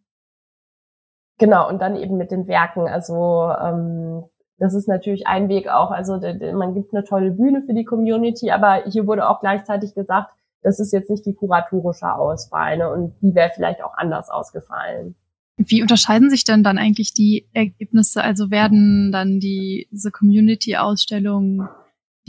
[1.38, 2.88] Genau, und dann eben mit den Werken.
[2.88, 4.24] Also ähm,
[4.58, 5.92] das ist natürlich ein Weg auch.
[5.92, 6.18] Also
[6.52, 10.30] man gibt eine tolle Bühne für die Community, aber hier wurde auch gleichzeitig gesagt,
[10.62, 12.90] das ist jetzt nicht die kuratorische Auswahl ne?
[12.90, 15.14] und die wäre vielleicht auch anders ausgefallen.
[15.56, 18.22] Wie unterscheiden sich denn dann eigentlich die Ergebnisse?
[18.22, 21.68] Also werden dann die, diese Community-Ausstellungen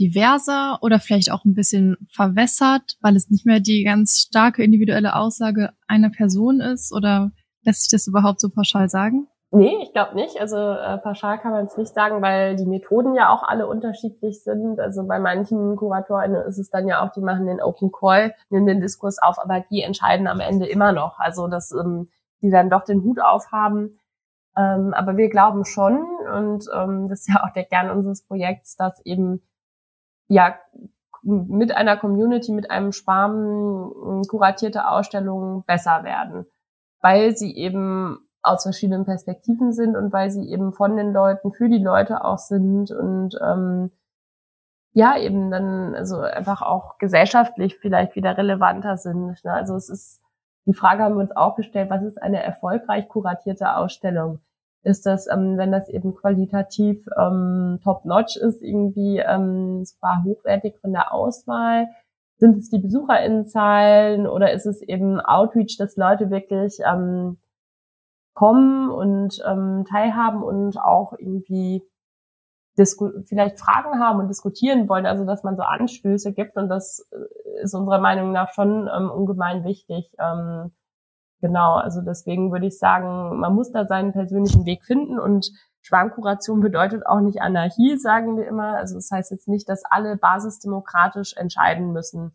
[0.00, 5.14] diverser oder vielleicht auch ein bisschen verwässert, weil es nicht mehr die ganz starke individuelle
[5.14, 6.92] Aussage einer Person ist?
[6.92, 7.30] Oder
[7.62, 9.28] lässt sich das überhaupt so pauschal sagen?
[9.52, 10.40] Nee, ich glaube nicht.
[10.40, 14.44] Also äh, pauschal kann man es nicht sagen, weil die Methoden ja auch alle unterschiedlich
[14.44, 14.78] sind.
[14.78, 18.66] Also bei manchen KuratorInnen ist es dann ja auch, die machen den Open Call, nehmen
[18.66, 21.18] den Diskurs auf, aber die entscheiden am Ende immer noch.
[21.18, 22.08] Also dass ähm,
[22.42, 23.98] die dann doch den Hut aufhaben.
[24.56, 25.98] Ähm, aber wir glauben schon,
[26.32, 29.42] und ähm, das ist ja auch der Kern unseres Projekts, dass eben
[30.28, 30.54] ja
[31.22, 36.46] mit einer Community, mit einem Schwarm kuratierte Ausstellungen besser werden,
[37.00, 41.68] weil sie eben aus verschiedenen Perspektiven sind und weil sie eben von den Leuten für
[41.68, 43.90] die Leute auch sind und ähm,
[44.92, 49.44] ja eben dann also einfach auch gesellschaftlich vielleicht wieder relevanter sind.
[49.44, 49.52] Ne?
[49.52, 50.20] Also es ist
[50.66, 54.40] die Frage haben wir uns auch gestellt, was ist eine erfolgreich kuratierte Ausstellung?
[54.82, 60.92] Ist das, ähm, wenn das eben qualitativ ähm, top-notch ist, irgendwie ähm, zwar hochwertig von
[60.92, 61.88] der Auswahl?
[62.38, 67.38] Sind es die BesucherInnenzahlen oder ist es eben Outreach, dass Leute wirklich ähm,
[68.40, 71.86] kommen und ähm, teilhaben und auch irgendwie
[72.74, 77.62] vielleicht Fragen haben und diskutieren wollen, also dass man so Anstöße gibt und das äh,
[77.62, 80.14] ist unserer Meinung nach schon ähm, ungemein wichtig.
[80.18, 80.72] Ähm,
[81.42, 85.50] genau, also deswegen würde ich sagen, man muss da seinen persönlichen Weg finden und
[85.82, 88.78] Schwarmkuration bedeutet auch nicht Anarchie, sagen wir immer.
[88.78, 92.34] Also das heißt jetzt nicht, dass alle basisdemokratisch entscheiden müssen,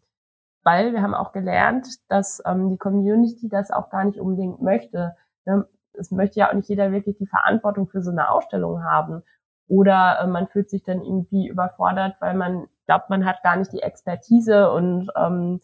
[0.62, 5.16] weil wir haben auch gelernt, dass ähm, die Community das auch gar nicht unbedingt möchte.
[5.46, 5.68] Ne?
[5.98, 9.24] Es möchte ja auch nicht jeder wirklich die Verantwortung für so eine Ausstellung haben.
[9.68, 13.74] Oder äh, man fühlt sich dann irgendwie überfordert, weil man glaubt, man hat gar nicht
[13.74, 15.60] die Expertise und ähm,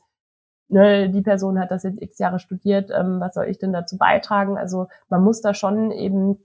[0.69, 3.97] ne, die Person hat das jetzt x Jahre studiert, ähm, was soll ich denn dazu
[3.97, 4.57] beitragen?
[4.57, 6.39] Also man muss da schon eben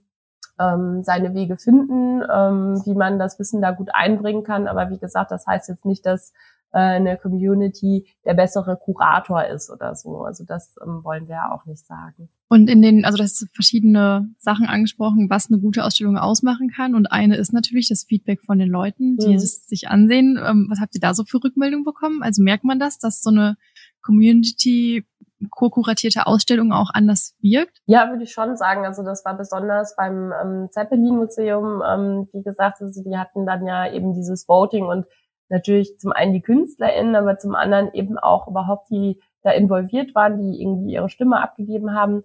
[0.59, 4.67] ähm, seine Wege finden, ähm, wie man das Wissen da gut einbringen kann.
[4.67, 6.33] Aber wie gesagt, das heißt jetzt nicht, dass
[6.73, 10.23] äh, eine Community der bessere Kurator ist oder so.
[10.23, 12.29] Also das ähm, wollen wir auch nicht sagen.
[12.49, 16.95] Und in den, also das verschiedene Sachen angesprochen, was eine gute Ausstellung ausmachen kann.
[16.95, 19.35] Und eine ist natürlich das Feedback von den Leuten, die mhm.
[19.35, 20.39] es sich ansehen.
[20.41, 22.23] Ähm, was habt ihr da so für Rückmeldungen bekommen?
[22.23, 23.57] Also merkt man das, dass so eine
[24.01, 25.05] Community
[25.51, 27.81] co-kuratierte Ausstellung auch anders wirkt?
[27.85, 28.85] Ja, würde ich schon sagen.
[28.85, 33.91] Also das war besonders beim ähm, Zeppelin-Museum, ähm, wie gesagt, also die hatten dann ja
[33.91, 35.05] eben dieses Voting und
[35.49, 40.37] natürlich zum einen die KünstlerInnen, aber zum anderen eben auch überhaupt die da involviert waren,
[40.39, 42.23] die irgendwie ihre Stimme abgegeben haben,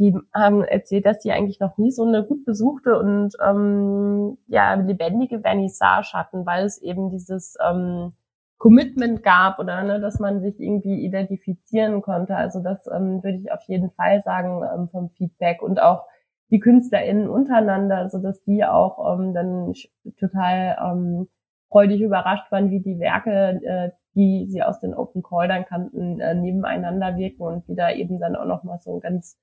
[0.00, 4.74] die haben erzählt, dass die eigentlich noch nie so eine gut besuchte und ähm, ja
[4.74, 8.14] lebendige Vernissage hatten, weil es eben dieses ähm,
[8.56, 12.34] Commitment gab oder ne, dass man sich irgendwie identifizieren konnte.
[12.34, 16.06] Also das ähm, würde ich auf jeden Fall sagen ähm, vom Feedback und auch
[16.50, 19.74] die KünstlerInnen untereinander, also dass die auch ähm, dann
[20.18, 21.28] total ähm,
[21.68, 26.20] freudig überrascht waren, wie die Werke, äh, die sie aus den Open Call dann kannten,
[26.20, 29.38] äh, nebeneinander wirken und wie da eben dann auch nochmal so ein ganz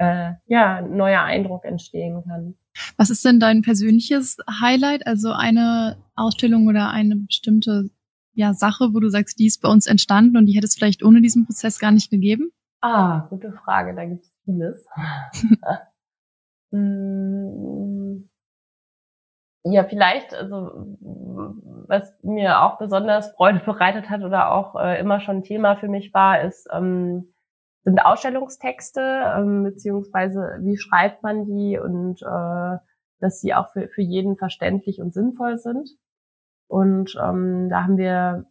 [0.00, 2.54] äh, ja, neuer Eindruck entstehen kann.
[2.96, 5.06] Was ist denn dein persönliches Highlight?
[5.06, 7.90] Also eine Ausstellung oder eine bestimmte
[8.32, 11.04] ja, Sache, wo du sagst, die ist bei uns entstanden und die hätte es vielleicht
[11.04, 12.50] ohne diesen Prozess gar nicht gegeben?
[12.80, 14.86] Ah, gute Frage, da gibt es vieles.
[16.72, 18.26] Hm,
[19.64, 20.96] ja, vielleicht, also
[21.88, 26.14] was mir auch besonders Freude bereitet hat oder auch äh, immer schon Thema für mich
[26.14, 27.34] war, ist ähm,
[27.84, 29.00] sind Ausstellungstexte
[29.36, 32.78] ähm, beziehungsweise wie schreibt man die und äh,
[33.20, 35.90] dass sie auch für, für jeden verständlich und sinnvoll sind.
[36.68, 38.46] Und ähm, da haben wir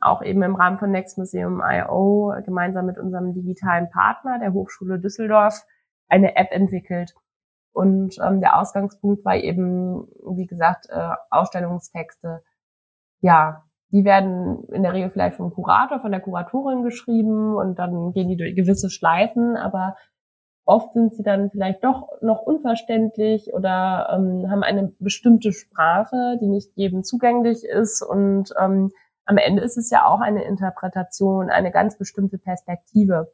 [0.00, 2.34] auch eben im Rahmen von Next Museum I.O.
[2.44, 5.64] gemeinsam mit unserem digitalen Partner, der Hochschule Düsseldorf,
[6.08, 7.14] eine App entwickelt,
[7.74, 12.44] und ähm, der Ausgangspunkt war eben, wie gesagt, äh, Ausstellungstexte.
[13.20, 18.12] Ja, die werden in der Regel vielleicht vom Kurator, von der Kuratorin geschrieben und dann
[18.12, 19.94] gehen die durch gewisse Schleifen, aber
[20.64, 26.48] oft sind sie dann vielleicht doch noch unverständlich oder ähm, haben eine bestimmte Sprache, die
[26.48, 28.90] nicht jedem zugänglich ist und ähm,
[29.26, 33.32] am Ende ist es ja auch eine Interpretation, eine ganz bestimmte Perspektive.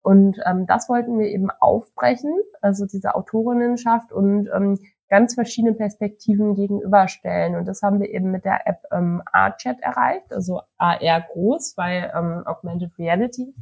[0.00, 6.54] Und ähm, das wollten wir eben aufbrechen, also diese Autorinnenschaft und ähm, ganz verschiedene Perspektiven
[6.54, 7.56] gegenüberstellen.
[7.56, 12.12] Und das haben wir eben mit der App ähm, ARChat erreicht, also AR groß, weil
[12.14, 13.54] ähm, Augmented Reality.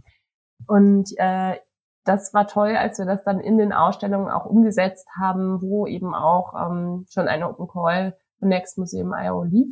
[0.66, 1.56] Und äh,
[2.04, 6.14] das war toll, als wir das dann in den Ausstellungen auch umgesetzt haben, wo eben
[6.14, 9.68] auch ähm, schon ein Open Call für Next Museum IO lief.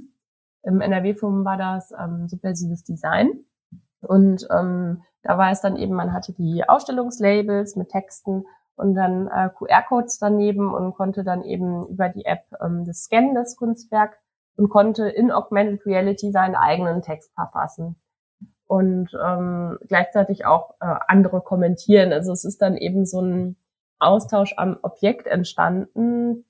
[0.63, 3.45] Im NRW-Forum war das ähm, subversives Design.
[4.01, 8.45] Und ähm, da war es dann eben, man hatte die Ausstellungslabels mit Texten
[8.77, 13.35] und dann äh, QR-Codes daneben und konnte dann eben über die App ähm, das Scannen
[13.35, 14.19] des Kunstwerk
[14.57, 17.97] und konnte in Augmented Reality seinen eigenen Text verfassen
[18.67, 22.13] und ähm, gleichzeitig auch äh, andere kommentieren.
[22.13, 23.57] Also es ist dann eben so ein
[23.99, 26.45] Austausch am Objekt entstanden,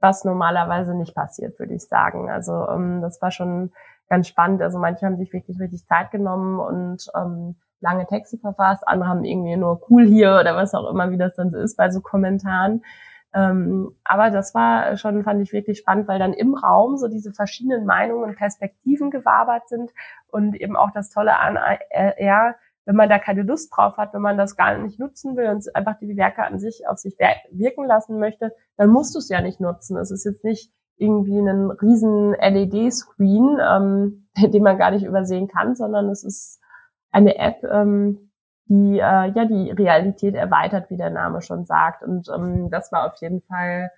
[0.00, 2.30] was normalerweise nicht passiert, würde ich sagen.
[2.30, 3.72] Also ähm, das war schon
[4.08, 4.62] ganz spannend.
[4.62, 9.24] Also manche haben sich wirklich richtig Zeit genommen und ähm, lange Texte verfasst, andere haben
[9.24, 12.00] irgendwie nur cool hier oder was auch immer, wie das dann so ist bei so
[12.00, 12.82] Kommentaren.
[13.32, 17.32] Ähm, aber das war schon, fand ich wirklich spannend, weil dann im Raum so diese
[17.32, 19.90] verschiedenen Meinungen und Perspektiven gewabert sind
[20.28, 21.56] und eben auch das Tolle an,
[21.90, 22.54] äh, ja,
[22.86, 25.64] wenn man da keine Lust drauf hat, wenn man das gar nicht nutzen will und
[25.76, 27.16] einfach die Werke an sich auf sich
[27.52, 29.96] wirken lassen möchte, dann musst du es ja nicht nutzen.
[29.96, 35.76] Es ist jetzt nicht irgendwie ein riesen LED-Screen, ähm, den man gar nicht übersehen kann,
[35.76, 36.60] sondern es ist
[37.10, 38.30] eine App, ähm,
[38.66, 42.02] die äh, ja die Realität erweitert, wie der Name schon sagt.
[42.02, 43.90] Und ähm, das war auf jeden Fall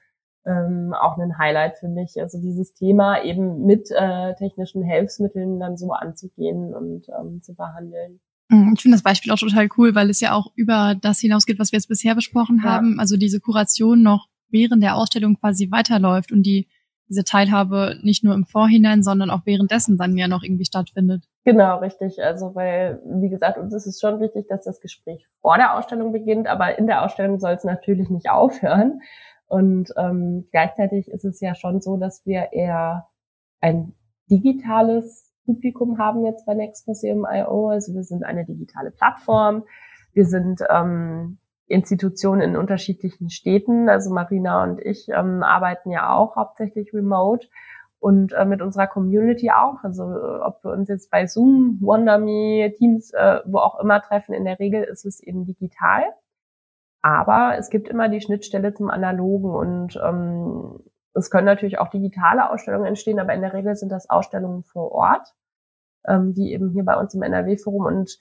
[0.46, 2.20] ähm, auch ein Highlight für mich.
[2.20, 8.20] Also dieses Thema eben mit äh, technischen Hilfsmitteln dann so anzugehen und ähm, zu behandeln.
[8.48, 11.59] Mhm, ich finde das Beispiel auch total cool, weil es ja auch über das hinausgeht,
[11.59, 12.70] was wir jetzt bisher besprochen ja.
[12.70, 12.98] haben.
[12.98, 16.68] Also diese Kuration noch während der Ausstellung quasi weiterläuft und die
[17.12, 21.25] diese Teilhabe nicht nur im Vorhinein, sondern auch währenddessen dann ja noch irgendwie stattfindet.
[21.44, 22.22] Genau, richtig.
[22.22, 26.12] Also weil, wie gesagt, uns ist es schon wichtig, dass das Gespräch vor der Ausstellung
[26.12, 29.03] beginnt, aber in der Ausstellung soll es natürlich nicht aufhören.
[29.46, 33.09] Und ähm, gleichzeitig ist es ja schon so, dass wir eher
[33.61, 33.92] ein
[34.31, 37.68] digitales Publikum haben jetzt bei Next Museum I.O.
[37.68, 39.64] Also wir sind eine digitale Plattform.
[40.14, 41.38] Wir sind ähm,
[41.72, 43.88] Institutionen in unterschiedlichen Städten.
[43.88, 47.48] Also Marina und ich ähm, arbeiten ja auch hauptsächlich remote
[47.98, 49.82] und äh, mit unserer Community auch.
[49.82, 54.35] Also äh, ob wir uns jetzt bei Zoom, WonderMe, Teams, äh, wo auch immer treffen,
[54.35, 56.02] in der Regel ist es eben digital.
[57.00, 60.78] Aber es gibt immer die Schnittstelle zum Analogen und ähm,
[61.14, 64.92] es können natürlich auch digitale Ausstellungen entstehen, aber in der Regel sind das Ausstellungen vor
[64.92, 65.35] Ort,
[66.06, 68.18] ähm, die eben hier bei uns im NRW-Forum und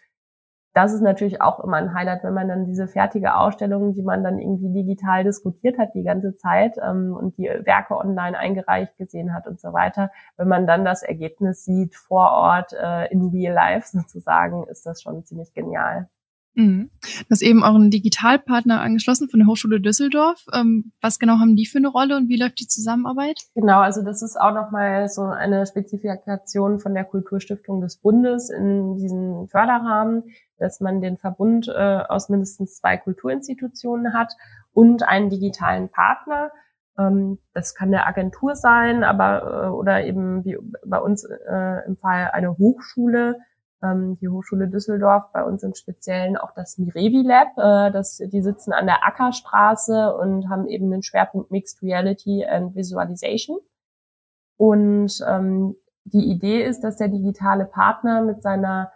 [0.74, 4.24] das ist natürlich auch immer ein Highlight, wenn man dann diese fertige Ausstellung, die man
[4.24, 9.34] dann irgendwie digital diskutiert hat die ganze Zeit ähm, und die Werke online eingereicht gesehen
[9.34, 10.12] hat und so weiter.
[10.38, 15.02] Wenn man dann das Ergebnis sieht vor Ort äh, in Real Life sozusagen, ist das
[15.02, 16.08] schon ziemlich genial.
[16.56, 16.90] Mhm.
[17.02, 20.46] Du hast eben euren Digitalpartner angeschlossen von der Hochschule Düsseldorf.
[20.54, 23.40] Ähm, was genau haben die für eine Rolle und wie läuft die Zusammenarbeit?
[23.56, 28.98] Genau, also das ist auch nochmal so eine Spezifikation von der Kulturstiftung des Bundes in
[28.98, 30.24] diesem Förderrahmen,
[30.62, 34.34] dass man den Verbund äh, aus mindestens zwei Kulturinstitutionen hat
[34.74, 36.52] und einen digitalen Partner.
[36.98, 41.98] Ähm, das kann eine Agentur sein, aber äh, oder eben wie bei uns äh, im
[41.98, 43.38] Fall eine Hochschule
[43.84, 47.58] ähm, die Hochschule Düsseldorf, bei uns im Speziellen auch das Mirevi Lab.
[47.58, 52.76] Äh, das, die sitzen an der Ackerstraße und haben eben den Schwerpunkt Mixed Reality and
[52.76, 53.58] Visualization.
[54.58, 58.92] Und ähm, die Idee ist, dass der digitale Partner mit seiner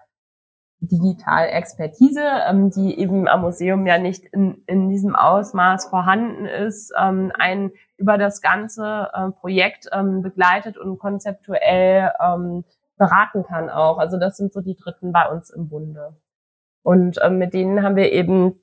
[0.88, 7.32] Digital-Expertise, ähm, die eben am Museum ja nicht in, in diesem Ausmaß vorhanden ist, ähm,
[7.38, 12.64] ein über das ganze äh, Projekt ähm, begleitet und konzeptuell ähm,
[12.98, 13.98] beraten kann auch.
[13.98, 16.16] Also das sind so die Dritten bei uns im Bunde.
[16.84, 18.62] Und ähm, mit denen haben wir eben,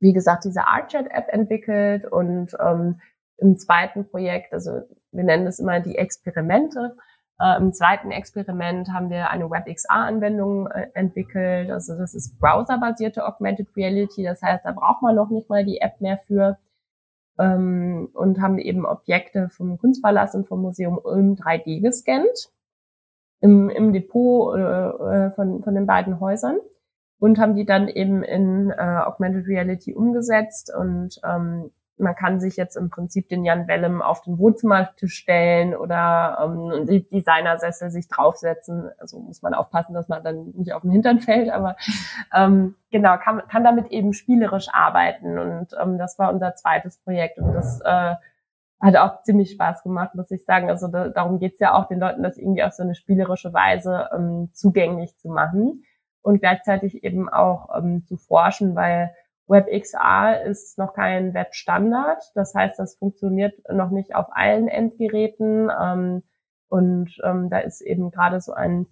[0.00, 3.00] wie gesagt, diese Artchat-App entwickelt und ähm,
[3.36, 6.96] im zweiten Projekt, also wir nennen das immer die Experimente.
[7.42, 11.72] Äh, Im zweiten Experiment haben wir eine WebXR-Anwendung äh, entwickelt.
[11.72, 14.22] Also das ist browserbasierte Augmented Reality.
[14.22, 16.58] Das heißt, da braucht man noch nicht mal die App mehr für.
[17.38, 22.50] Ähm, und haben eben Objekte vom Kunstpalast und vom Museum Ulm 3D gescannt
[23.40, 26.58] im, im Depot äh, von, von den beiden Häusern
[27.18, 31.70] und haben die dann eben in äh, Augmented Reality umgesetzt und ähm,
[32.02, 36.86] man kann sich jetzt im Prinzip den Jan Wellem auf den Wohnzimmertisch stellen oder ähm,
[36.86, 38.90] die Designersessel sich draufsetzen.
[38.98, 41.76] Also muss man aufpassen, dass man dann nicht auf den Hintern fällt, aber
[42.34, 45.38] ähm, genau, kann, kann damit eben spielerisch arbeiten.
[45.38, 47.38] Und ähm, das war unser zweites Projekt.
[47.38, 48.14] Und das äh,
[48.80, 50.68] hat auch ziemlich Spaß gemacht, muss ich sagen.
[50.68, 54.10] Also da, darum geht's ja auch den Leuten, das irgendwie auf so eine spielerische Weise
[54.12, 55.84] ähm, zugänglich zu machen
[56.20, 59.14] und gleichzeitig eben auch ähm, zu forschen, weil
[59.48, 62.22] WebXR ist noch kein Webstandard.
[62.34, 65.70] Das heißt, das funktioniert noch nicht auf allen Endgeräten.
[65.80, 66.22] Ähm,
[66.68, 68.86] und ähm, da ist eben gerade so ein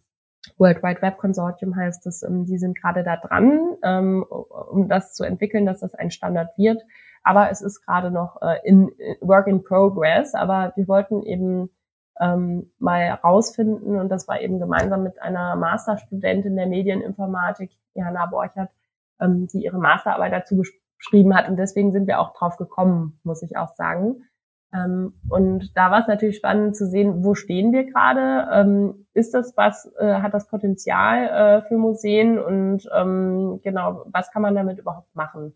[0.57, 5.15] World Wide Web Consortium heißt es, ähm, die sind gerade da dran, ähm, um das
[5.15, 6.83] zu entwickeln, dass das ein Standard wird.
[7.23, 8.91] Aber es ist gerade noch äh, in,
[9.21, 10.35] Work in Progress.
[10.35, 11.71] Aber wir wollten eben
[12.19, 18.71] ähm, mal herausfinden, und das war eben gemeinsam mit einer Masterstudentin der Medieninformatik, Johanna Borchert,
[19.21, 20.62] ähm, die ihre Masterarbeit dazu
[20.99, 21.49] geschrieben hat.
[21.49, 24.25] Und deswegen sind wir auch drauf gekommen, muss ich auch sagen.
[24.73, 28.49] Ähm, und da war es natürlich spannend zu sehen, wo stehen wir gerade?
[28.53, 34.31] Ähm, ist das was, äh, hat das Potenzial äh, für Museen und ähm, genau, was
[34.31, 35.55] kann man damit überhaupt machen?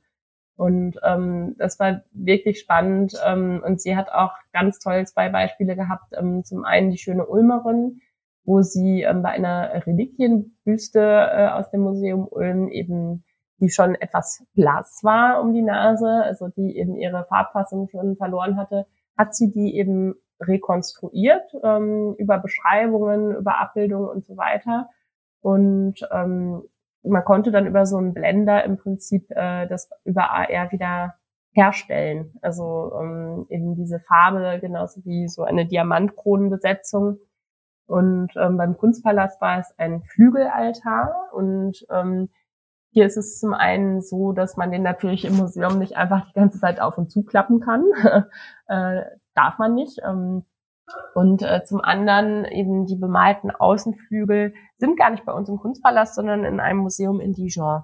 [0.57, 3.15] Und ähm, das war wirklich spannend.
[3.27, 6.13] Ähm, und sie hat auch ganz toll zwei Beispiele gehabt.
[6.17, 8.01] Ähm, zum einen die schöne Ulmerin,
[8.45, 13.25] wo sie bei einer Reliquienbüste äh, aus dem Museum Ulm eben,
[13.61, 18.57] die schon etwas blass war um die Nase, also die eben ihre Farbfassung schon verloren
[18.57, 18.87] hatte,
[19.17, 24.89] hat sie die eben rekonstruiert ähm, über Beschreibungen, über Abbildungen und so weiter.
[25.41, 26.63] Und ähm,
[27.03, 31.15] man konnte dann über so einen Blender im Prinzip äh, das über AR wieder
[31.53, 32.33] herstellen.
[32.43, 37.19] Also ähm, eben diese Farbe, genauso wie so eine Diamantkronenbesetzung.
[37.87, 41.31] Und ähm, beim Kunstpalast war es ein Flügelaltar.
[41.33, 42.31] Und ähm,
[42.95, 46.33] hier ist es zum einen so, dass man den natürlich im Museum nicht einfach die
[46.33, 47.85] ganze Zeit auf und zu klappen kann.
[48.69, 49.03] äh,
[49.35, 50.01] darf man nicht.
[50.05, 50.45] Ähm,
[51.15, 56.15] und äh, zum anderen eben die bemalten Außenflügel sind gar nicht bei uns im Kunstpalast,
[56.15, 57.83] sondern in einem Museum in Dijon.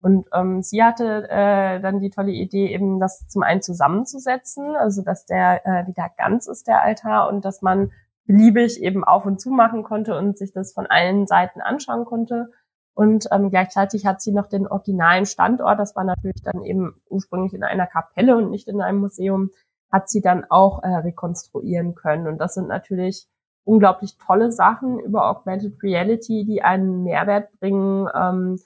[0.00, 5.02] Und ähm, sie hatte äh, dann die tolle Idee, eben das zum einen zusammenzusetzen, also
[5.02, 7.90] dass der äh, wieder ganz ist, der Altar, und dass man
[8.26, 12.52] beliebig eben auf und zu machen konnte und sich das von allen Seiten anschauen konnte.
[12.94, 17.54] Und ähm, gleichzeitig hat sie noch den originalen Standort, das war natürlich dann eben ursprünglich
[17.54, 19.50] in einer Kapelle und nicht in einem Museum,
[19.90, 22.26] hat sie dann auch äh, rekonstruieren können.
[22.26, 23.28] Und das sind natürlich
[23.64, 28.58] unglaublich tolle Sachen über Augmented Reality, die einen Mehrwert bringen ähm,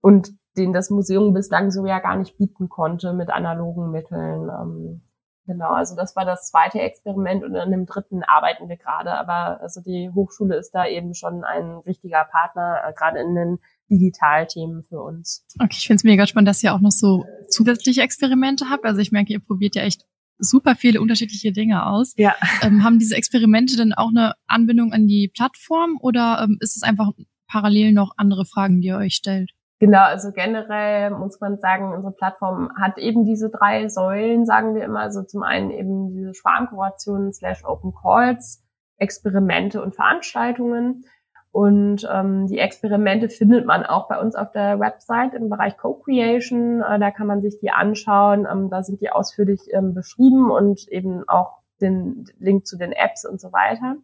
[0.00, 4.48] und den das Museum bislang so ja gar nicht bieten konnte mit analogen Mitteln.
[4.48, 5.02] Ähm,
[5.46, 9.12] genau, also das war das zweite Experiment und an dem dritten arbeiten wir gerade.
[9.12, 13.58] Aber also die Hochschule ist da eben schon ein wichtiger Partner, äh, gerade in den
[13.90, 15.44] Digitalthemen für uns.
[15.58, 18.84] Okay, ich finde es mega spannend, dass ihr auch noch so zusätzliche Experimente habt.
[18.84, 20.06] Also ich merke, ihr probiert ja echt
[20.38, 22.14] super viele unterschiedliche Dinge aus.
[22.16, 22.34] Ja.
[22.62, 26.82] Ähm, haben diese Experimente denn auch eine Anbindung an die Plattform oder ähm, ist es
[26.82, 27.12] einfach
[27.46, 29.52] parallel noch andere Fragen, die ihr euch stellt?
[29.80, 34.84] Genau, also generell muss man sagen, unsere Plattform hat eben diese drei Säulen, sagen wir
[34.84, 35.00] immer.
[35.00, 38.64] Also zum einen eben diese Schwarmkurationen slash Open Calls,
[38.98, 41.04] Experimente und Veranstaltungen.
[41.50, 46.82] Und ähm, die Experimente findet man auch bei uns auf der Website im Bereich Co-Creation.
[46.82, 48.46] Äh, da kann man sich die anschauen.
[48.50, 53.24] Ähm, da sind die ausführlich ähm, beschrieben und eben auch den Link zu den Apps
[53.24, 53.96] und so weiter.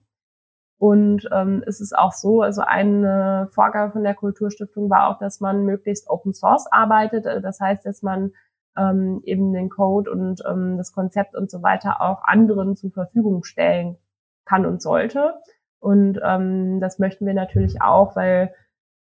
[0.81, 5.39] Und ähm, es ist auch so, also eine Vorgabe von der Kulturstiftung war auch, dass
[5.39, 7.27] man möglichst Open Source arbeitet.
[7.27, 8.33] Äh, das heißt, dass man
[8.79, 13.45] ähm, eben den Code und ähm, das Konzept und so weiter auch anderen zur Verfügung
[13.45, 13.99] stellen
[14.47, 15.35] kann und sollte.
[15.81, 18.55] Und ähm, das möchten wir natürlich auch, weil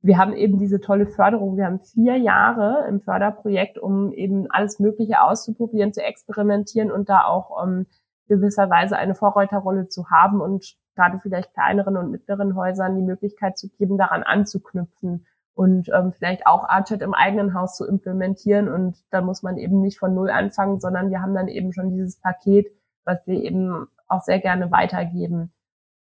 [0.02, 1.56] wir haben eben diese tolle Förderung.
[1.56, 7.24] Wir haben vier Jahre im Förderprojekt, um eben alles Mögliche auszuprobieren, zu experimentieren und da
[7.24, 7.86] auch ähm,
[8.28, 13.70] gewisserweise eine Vorreiterrolle zu haben und gerade vielleicht kleineren und mittleren Häusern die Möglichkeit zu
[13.70, 15.26] geben, daran anzuknüpfen
[15.56, 18.70] und ähm, vielleicht auch Archet im eigenen Haus zu implementieren.
[18.70, 21.90] Und da muss man eben nicht von Null anfangen, sondern wir haben dann eben schon
[21.90, 22.68] dieses Paket,
[23.04, 25.52] was wir eben auch sehr gerne weitergeben.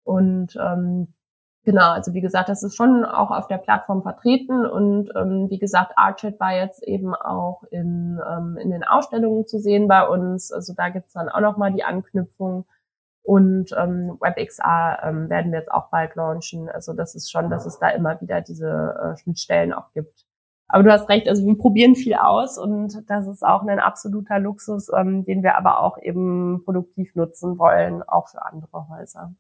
[0.05, 1.09] Und ähm,
[1.65, 5.59] genau, also wie gesagt, das ist schon auch auf der Plattform vertreten und ähm, wie
[5.59, 10.53] gesagt, Archat war jetzt eben auch in, ähm, in den Ausstellungen zu sehen bei uns.
[10.53, 12.67] Also da gibt's dann auch nochmal die Anknüpfung.
[13.27, 16.69] Und ähm, WebXR ähm, werden wir jetzt auch bald launchen.
[16.69, 20.25] Also das ist schon, dass es da immer wieder diese äh, Schnittstellen auch gibt.
[20.69, 24.39] Aber du hast recht, also wir probieren viel aus und das ist auch ein absoluter
[24.39, 29.35] Luxus, ähm, den wir aber auch eben produktiv nutzen wollen, auch für andere Häuser.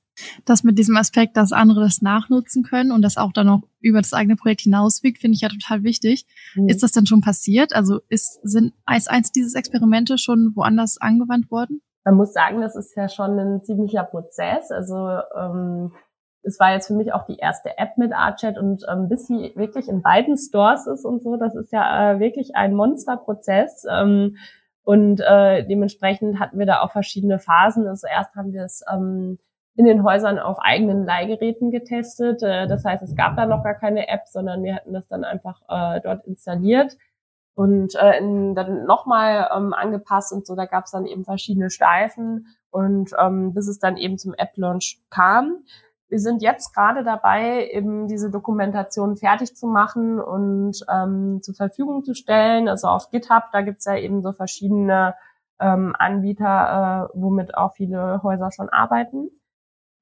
[0.45, 4.01] Das mit diesem Aspekt, dass andere das nachnutzen können und das auch dann noch über
[4.01, 6.26] das eigene Projekt hinauswirkt, finde ich ja total wichtig.
[6.57, 6.68] Mhm.
[6.68, 7.72] Ist das denn schon passiert?
[7.74, 11.82] Also ist, sind eins, eins dieses Experimente schon woanders angewandt worden?
[12.07, 14.71] Man muss sagen, das ist ja schon ein ziemlicher Prozess.
[14.71, 14.95] Also
[15.37, 15.93] ähm,
[16.45, 19.53] es war jetzt für mich auch die erste App mit Artchat und ähm, bis sie
[19.57, 23.87] wirklich in beiden Stores ist und so, das ist ja äh, wirklich ein Monsterprozess.
[23.91, 24.37] Ähm,
[24.85, 27.89] und äh, dementsprechend hatten wir da auch verschiedene Phasen.
[27.89, 29.41] Also erst haben wir es ähm,
[29.75, 32.41] in den Häusern auf eigenen Leihgeräten getestet.
[32.45, 35.25] Äh, das heißt, es gab da noch gar keine App, sondern wir hatten das dann
[35.25, 36.97] einfach äh, dort installiert
[37.57, 40.55] und äh, in, dann nochmal ähm, angepasst und so.
[40.55, 45.01] Da gab es dann eben verschiedene Steifen und ähm, bis es dann eben zum App-Launch
[45.11, 45.65] kam.
[46.09, 52.05] wir sind jetzt gerade dabei, eben diese Dokumentation fertig zu machen und ähm, zur Verfügung
[52.05, 52.69] zu stellen.
[52.69, 55.15] Also auf GitHub, da gibt's ja eben so verschiedene
[55.59, 59.31] ähm, Anbieter, äh, womit auch viele Häuser schon arbeiten.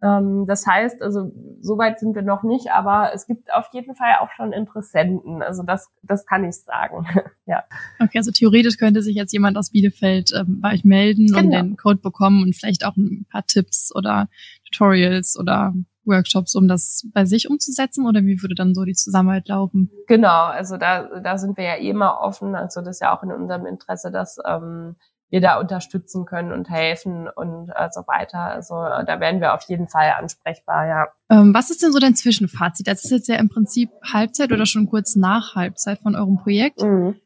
[0.05, 3.95] Ähm, das heißt, also so weit sind wir noch nicht, aber es gibt auf jeden
[3.95, 5.41] Fall auch schon Interessenten.
[5.43, 7.07] Also das, das kann ich sagen.
[7.47, 7.65] ja.
[7.99, 11.39] Okay, also theoretisch könnte sich jetzt jemand aus Bielefeld ähm, bei euch melden genau.
[11.39, 14.29] und den Code bekommen und vielleicht auch ein paar Tipps oder
[14.71, 15.73] Tutorials oder
[16.05, 19.91] Workshops, um das bei sich umzusetzen oder wie würde dann so die Zusammenarbeit laufen?
[20.07, 22.55] Genau, also da, da sind wir ja eh immer offen.
[22.55, 24.97] Also das ist ja auch in unserem Interesse, dass ähm,
[25.35, 28.39] wir da unterstützen können und helfen und äh, so weiter.
[28.39, 31.09] Also da werden wir auf jeden Fall ansprechbar, ja.
[31.28, 32.87] Ähm, was ist denn so dein Zwischenfazit?
[32.87, 36.82] Das ist jetzt ja im Prinzip Halbzeit oder schon kurz nach Halbzeit von eurem Projekt.
[36.82, 37.16] Mhm.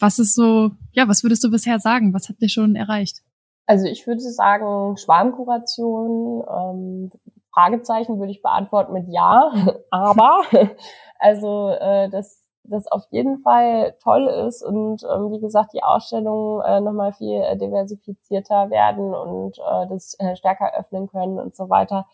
[0.00, 2.14] Was ist so, ja, was würdest du bisher sagen?
[2.14, 3.18] Was habt ihr schon erreicht?
[3.66, 7.12] Also ich würde sagen, Schwarmkuration, ähm,
[7.52, 9.52] Fragezeichen würde ich beantworten mit ja,
[9.90, 10.40] aber
[11.18, 12.41] also äh, das
[12.72, 17.40] das auf jeden Fall toll ist und ähm, wie gesagt die Ausstellungen äh, nochmal viel
[17.40, 22.06] äh, diversifizierter werden und äh, das äh, stärker öffnen können und so weiter.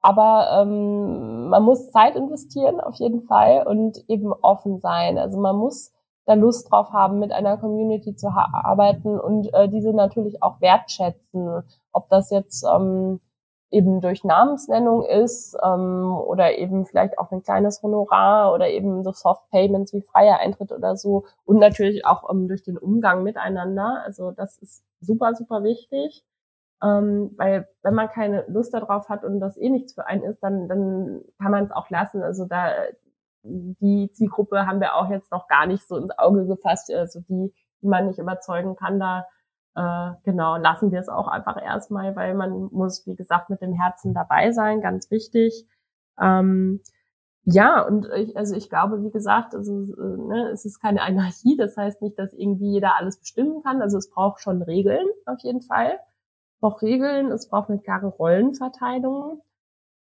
[0.00, 5.18] Aber ähm, man muss Zeit investieren auf jeden Fall und eben offen sein.
[5.18, 5.92] Also man muss
[6.24, 11.62] da Lust drauf haben, mit einer Community zu arbeiten und äh, diese natürlich auch wertschätzen.
[11.92, 13.20] Ob das jetzt ähm,
[13.70, 19.12] eben durch Namensnennung ist ähm, oder eben vielleicht auch ein kleines Honorar oder eben so
[19.12, 24.02] Soft Payments wie freier Eintritt oder so und natürlich auch ähm, durch den Umgang miteinander.
[24.04, 26.24] Also das ist super, super wichtig.
[26.82, 30.40] Ähm, weil wenn man keine Lust darauf hat und das eh nichts für einen ist,
[30.42, 32.22] dann, dann kann man es auch lassen.
[32.22, 32.70] Also da
[33.42, 37.52] die Zielgruppe haben wir auch jetzt noch gar nicht so ins Auge gefasst, also die,
[37.82, 39.26] die man nicht überzeugen kann, da
[39.78, 43.72] äh, genau, lassen wir es auch einfach erstmal, weil man muss, wie gesagt, mit dem
[43.72, 45.68] Herzen dabei sein, ganz wichtig.
[46.20, 46.80] Ähm,
[47.44, 51.76] ja, und ich, also ich glaube, wie gesagt, also, ne, es ist keine Anarchie, das
[51.76, 53.80] heißt nicht, dass irgendwie jeder alles bestimmen kann.
[53.80, 56.00] Also es braucht schon Regeln auf jeden Fall.
[56.54, 59.42] Es braucht Regeln, es braucht eine klare Rollenverteilung.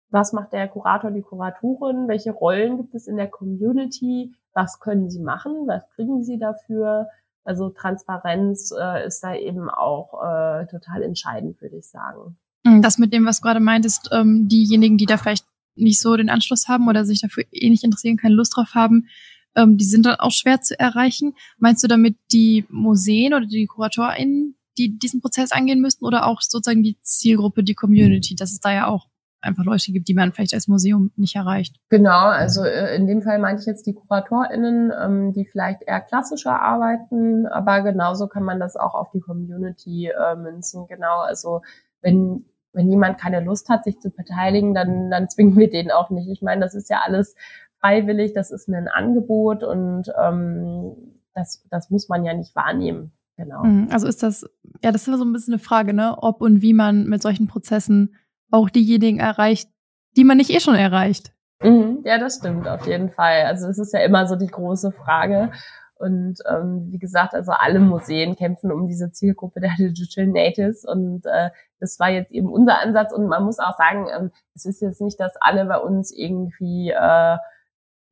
[0.10, 2.10] Was macht der Kurator, die Kuratorin?
[2.10, 4.36] Welche Rollen gibt es in der Community?
[4.54, 5.66] Was können sie machen?
[5.68, 7.08] Was kriegen sie dafür?
[7.44, 12.38] Also Transparenz äh, ist da eben auch äh, total entscheidend, würde ich sagen.
[12.64, 16.16] Mhm, das mit dem, was du gerade meintest, ähm, diejenigen, die da vielleicht nicht so
[16.16, 19.08] den Anschluss haben oder sich dafür eh nicht interessieren, keine Lust drauf haben,
[19.56, 21.34] ähm, die sind dann auch schwer zu erreichen.
[21.58, 26.42] Meinst du damit die Museen oder die KuratorInnen, die diesen Prozess angehen müssten oder auch
[26.42, 28.36] sozusagen die Zielgruppe, die Community?
[28.36, 29.08] Das ist da ja auch
[29.42, 31.78] einfach Leute gibt, die man vielleicht als Museum nicht erreicht.
[31.90, 36.02] Genau, also äh, in dem Fall meinte ich jetzt die KuratorInnen, ähm, die vielleicht eher
[36.02, 40.86] klassischer arbeiten, aber genauso kann man das auch auf die Community äh, münzen.
[40.88, 41.62] Genau, also
[42.02, 46.10] wenn wenn jemand keine Lust hat, sich zu beteiligen, dann, dann zwingen wir den auch
[46.10, 46.30] nicht.
[46.30, 47.36] Ich meine, das ist ja alles
[47.80, 50.96] freiwillig, das ist ein Angebot und ähm,
[51.34, 53.12] das, das muss man ja nicht wahrnehmen.
[53.38, 53.64] Genau.
[53.64, 54.46] Mhm, also ist das,
[54.84, 57.22] ja, das ist immer so ein bisschen eine Frage, ne, ob und wie man mit
[57.22, 58.16] solchen Prozessen
[58.52, 59.70] auch diejenigen erreicht,
[60.18, 61.34] die man nicht eh schon erreicht.
[61.62, 63.46] Mhm, ja, das stimmt auf jeden Fall.
[63.46, 65.52] Also es ist ja immer so die große Frage.
[65.96, 71.26] Und ähm, wie gesagt, also alle Museen kämpfen um diese Zielgruppe der Digital Natives und
[71.28, 73.14] äh, das war jetzt eben unser Ansatz.
[73.14, 76.90] Und man muss auch sagen, ähm, es ist jetzt nicht, dass alle bei uns irgendwie
[76.90, 77.38] äh,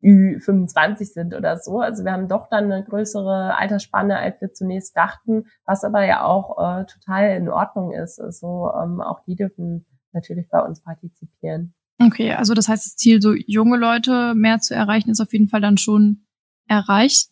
[0.03, 1.79] Ü25 sind oder so.
[1.79, 6.23] Also wir haben doch dann eine größere Altersspanne, als wir zunächst dachten, was aber ja
[6.23, 8.19] auch äh, total in Ordnung ist.
[8.21, 11.73] Also ähm, auch die dürfen natürlich bei uns partizipieren.
[12.01, 15.49] Okay, also das heißt, das Ziel, so junge Leute mehr zu erreichen, ist auf jeden
[15.49, 16.21] Fall dann schon
[16.67, 17.29] erreicht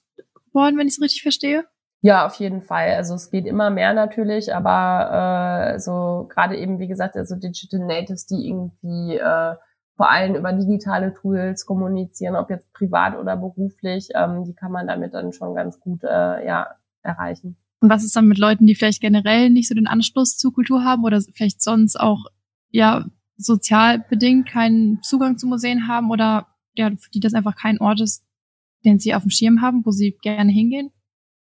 [0.51, 1.63] worden, wenn ich es richtig verstehe?
[2.01, 2.91] Ja, auf jeden Fall.
[2.95, 7.79] Also es geht immer mehr natürlich, aber äh, so gerade eben, wie gesagt, also Digital
[7.79, 9.55] Natives, die irgendwie äh,
[9.95, 14.87] vor allem über digitale Tools kommunizieren, ob jetzt privat oder beruflich, ähm, die kann man
[14.87, 16.67] damit dann schon ganz gut äh, ja,
[17.01, 17.57] erreichen.
[17.79, 20.83] Und was ist dann mit Leuten, die vielleicht generell nicht so den Anschluss zur Kultur
[20.83, 22.25] haben oder vielleicht sonst auch
[22.69, 23.05] ja
[23.37, 28.01] sozial bedingt keinen Zugang zu Museen haben oder ja, für die das einfach kein Ort
[28.01, 28.23] ist,
[28.85, 30.91] den sie auf dem Schirm haben, wo sie gerne hingehen?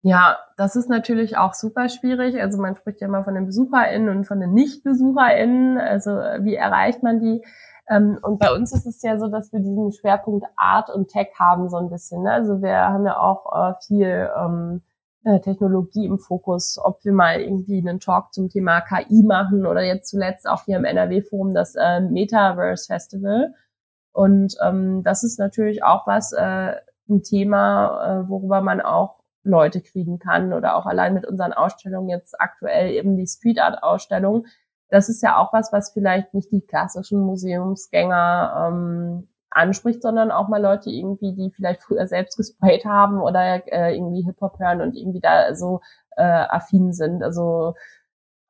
[0.04, 2.40] Ja, das ist natürlich auch super schwierig.
[2.40, 5.78] Also man spricht ja immer von den BesucherInnen und von den Nicht-BesucherInnen.
[5.78, 7.40] Also wie erreicht man die?
[7.88, 11.28] Ähm, und bei uns ist es ja so, dass wir diesen Schwerpunkt Art und Tech
[11.38, 12.24] haben so ein bisschen.
[12.24, 12.32] Ne?
[12.32, 14.91] Also wir haben ja auch äh, viel ähm, äh,
[15.25, 20.09] Technologie im Fokus, ob wir mal irgendwie einen Talk zum Thema KI machen oder jetzt
[20.09, 23.55] zuletzt auch hier im NRW-Forum das äh, Metaverse Festival.
[24.12, 26.75] Und ähm, das ist natürlich auch was, äh,
[27.09, 32.09] ein Thema, äh, worüber man auch Leute kriegen kann oder auch allein mit unseren Ausstellungen
[32.09, 34.47] jetzt aktuell eben die Street Art Ausstellung.
[34.89, 40.48] das ist ja auch was, was vielleicht nicht die klassischen Museumsgänger ähm, anspricht, sondern auch
[40.48, 44.96] mal Leute irgendwie, die vielleicht früher selbst gesprayt haben oder äh, irgendwie Hip-Hop hören und
[44.96, 45.80] irgendwie da so
[46.16, 47.22] äh, affin sind.
[47.22, 47.74] Also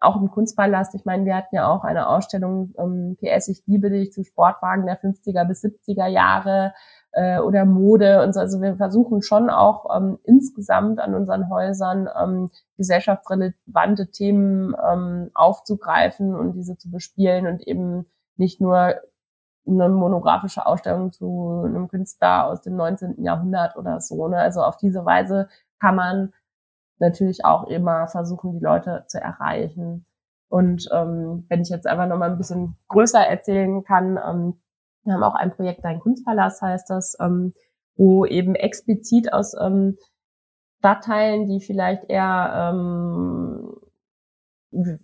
[0.00, 3.88] auch im Kunstpalast, ich meine, wir hatten ja auch eine Ausstellung ähm, PS Ich liebe
[3.88, 6.74] dich zu Sportwagen der 50er bis 70er Jahre
[7.12, 8.40] äh, oder Mode und so.
[8.40, 16.34] Also wir versuchen schon auch ähm, insgesamt an unseren Häusern ähm, gesellschaftsrelevante Themen ähm, aufzugreifen
[16.34, 18.96] und diese zu bespielen und eben nicht nur
[19.66, 23.22] eine monografische Ausstellung zu einem Künstler aus dem 19.
[23.22, 24.28] Jahrhundert oder so.
[24.28, 24.38] Ne?
[24.38, 25.48] Also auf diese Weise
[25.80, 26.32] kann man
[26.98, 30.06] natürlich auch immer versuchen, die Leute zu erreichen.
[30.48, 34.60] Und ähm, wenn ich jetzt einfach noch mal ein bisschen größer erzählen kann, ähm,
[35.04, 37.52] wir haben auch ein Projekt, ein Kunstpalast heißt das, ähm,
[37.96, 39.96] wo eben explizit aus ähm,
[40.78, 43.74] Stadtteilen, die vielleicht eher, ähm,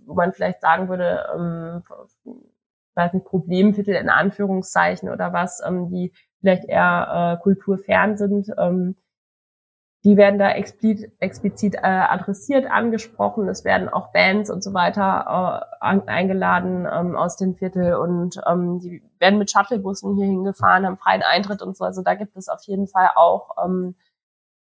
[0.06, 1.82] wo man vielleicht sagen würde, ähm,
[2.98, 8.96] weiß nicht, Problemviertel in Anführungszeichen oder was, ähm, die vielleicht eher äh, kulturfern sind, ähm,
[10.04, 13.48] die werden da explizit, explizit äh, adressiert, angesprochen.
[13.48, 18.78] Es werden auch Bands und so weiter äh, eingeladen ähm, aus dem Viertel und ähm,
[18.78, 21.84] die werden mit Shuttlebussen hier hingefahren, haben freien Eintritt und so.
[21.84, 23.96] Also da gibt es auf jeden Fall auch ähm,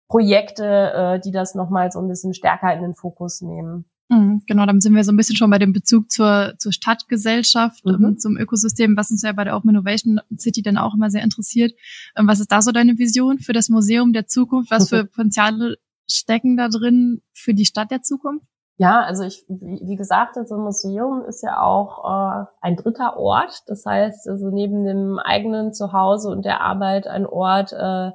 [0.08, 3.86] Projekte, äh, die das nochmal so ein bisschen stärker in den Fokus nehmen.
[4.08, 7.84] Mhm, genau, dann sind wir so ein bisschen schon bei dem Bezug zur, zur Stadtgesellschaft,
[7.84, 8.04] mhm.
[8.04, 11.22] Ähm, zum Ökosystem, was uns ja bei der Open Innovation City dann auch immer sehr
[11.22, 11.72] interessiert.
[12.16, 14.70] Ähm, was ist da so deine Vision für das Museum der Zukunft?
[14.70, 18.46] Was für Potenziale stecken da drin für die Stadt der Zukunft?
[18.76, 23.62] Ja, also ich, wie, wie gesagt, also Museum ist ja auch äh, ein dritter Ort.
[23.68, 28.10] Das heißt, also neben dem eigenen Zuhause und der Arbeit ein Ort, äh,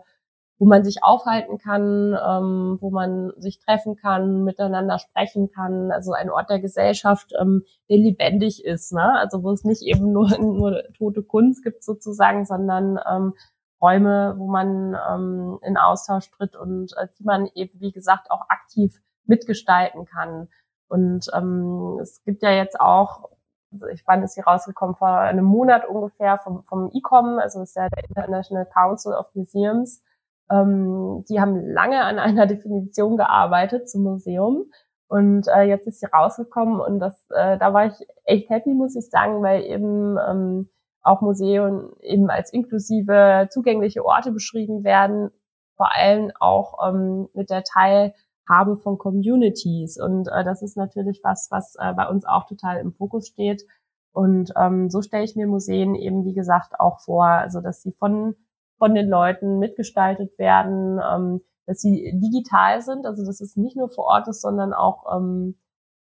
[0.59, 5.91] wo man sich aufhalten kann, ähm, wo man sich treffen kann, miteinander sprechen kann.
[5.91, 9.17] Also ein Ort der Gesellschaft, ähm, der lebendig ist, ne?
[9.17, 13.33] Also wo es nicht eben nur, nur tote Kunst gibt sozusagen, sondern ähm,
[13.81, 18.49] Räume, wo man ähm, in Austausch tritt und äh, die man eben, wie gesagt, auch
[18.49, 20.49] aktiv mitgestalten kann.
[20.89, 23.29] Und ähm, es gibt ja jetzt auch,
[23.71, 27.77] also ich wann ist hier rausgekommen, vor einem Monat ungefähr vom, vom ICOM, also ist
[27.77, 30.03] ja der International Council of Museums,
[30.51, 34.65] ähm, die haben lange an einer Definition gearbeitet zum Museum.
[35.07, 37.93] Und äh, jetzt ist sie rausgekommen und das, äh, da war ich
[38.25, 40.69] echt happy, muss ich sagen, weil eben ähm,
[41.01, 45.31] auch Museen eben als inklusive, zugängliche Orte beschrieben werden,
[45.75, 49.99] vor allem auch ähm, mit der Teilhabe von Communities.
[49.99, 53.63] Und äh, das ist natürlich was, was äh, bei uns auch total im Fokus steht.
[54.11, 57.93] Und ähm, so stelle ich mir Museen eben, wie gesagt, auch vor, also dass sie
[57.93, 58.35] von
[58.79, 63.89] von den Leuten mitgestaltet werden, ähm, dass sie digital sind, also dass es nicht nur
[63.89, 65.55] vor Ort ist, sondern auch ähm,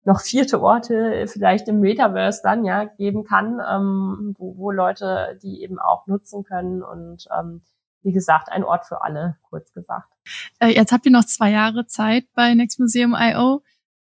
[0.05, 5.63] noch vierte Orte vielleicht im Metaverse dann ja geben kann, ähm, wo, wo Leute die
[5.63, 7.61] eben auch nutzen können und ähm,
[8.03, 10.09] wie gesagt, ein Ort für alle, kurz gesagt.
[10.61, 13.61] Äh, jetzt habt ihr noch zwei Jahre Zeit bei Next Museum I.O.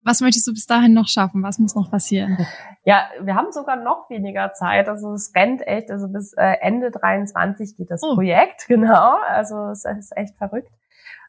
[0.08, 1.42] Was möchtest du bis dahin noch schaffen?
[1.42, 2.38] Was muss noch passieren?
[2.84, 4.88] Ja, wir haben sogar noch weniger Zeit.
[4.88, 8.14] Also es rennt echt, also bis äh, Ende 23 geht das oh.
[8.14, 9.18] Projekt, genau.
[9.28, 10.72] Also es ist echt verrückt.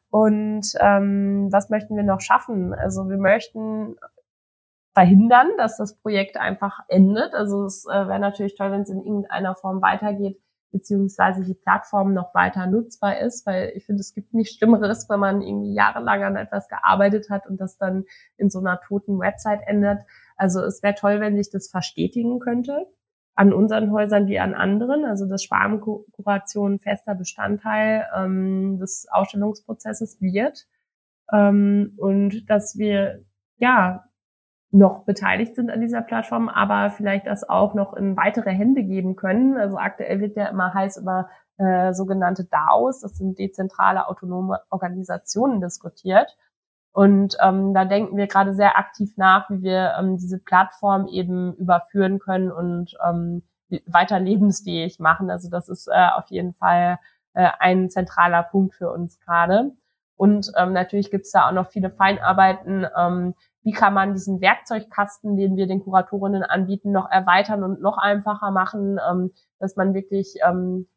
[0.09, 2.73] Und ähm, was möchten wir noch schaffen?
[2.73, 3.97] Also wir möchten
[4.93, 7.33] verhindern, dass das Projekt einfach endet.
[7.33, 10.39] Also es äh, wäre natürlich toll, wenn es in irgendeiner Form weitergeht
[10.71, 15.19] beziehungsweise die Plattform noch weiter nutzbar ist, weil ich finde, es gibt nichts Schlimmeres, wenn
[15.19, 18.05] man irgendwie jahrelang an etwas gearbeitet hat und das dann
[18.37, 19.99] in so einer toten Website endet.
[20.37, 22.87] Also es wäre toll, wenn sich das verstetigen könnte
[23.35, 25.05] an unseren Häusern wie an anderen.
[25.05, 30.67] Also dass Schwarmkuration fester Bestandteil ähm, des Ausstellungsprozesses wird
[31.31, 33.23] ähm, und dass wir
[33.57, 34.08] ja
[34.71, 39.15] noch beteiligt sind an dieser Plattform, aber vielleicht das auch noch in weitere Hände geben
[39.15, 39.57] können.
[39.57, 45.59] Also aktuell wird ja immer heiß über äh, sogenannte DAOs, das sind dezentrale autonome Organisationen
[45.59, 46.37] diskutiert.
[46.91, 51.53] Und ähm, da denken wir gerade sehr aktiv nach, wie wir ähm, diese Plattform eben
[51.55, 53.43] überführen können und ähm,
[53.85, 55.29] weiter lebensfähig machen.
[55.29, 56.99] Also das ist äh, auf jeden Fall
[57.33, 59.71] äh, ein zentraler Punkt für uns gerade.
[60.15, 64.41] Und ähm, natürlich gibt es da auch noch viele Feinarbeiten, ähm, wie kann man diesen
[64.41, 69.93] Werkzeugkasten, den wir den Kuratorinnen anbieten, noch erweitern und noch einfacher machen, ähm, dass man
[69.93, 70.87] wirklich ähm,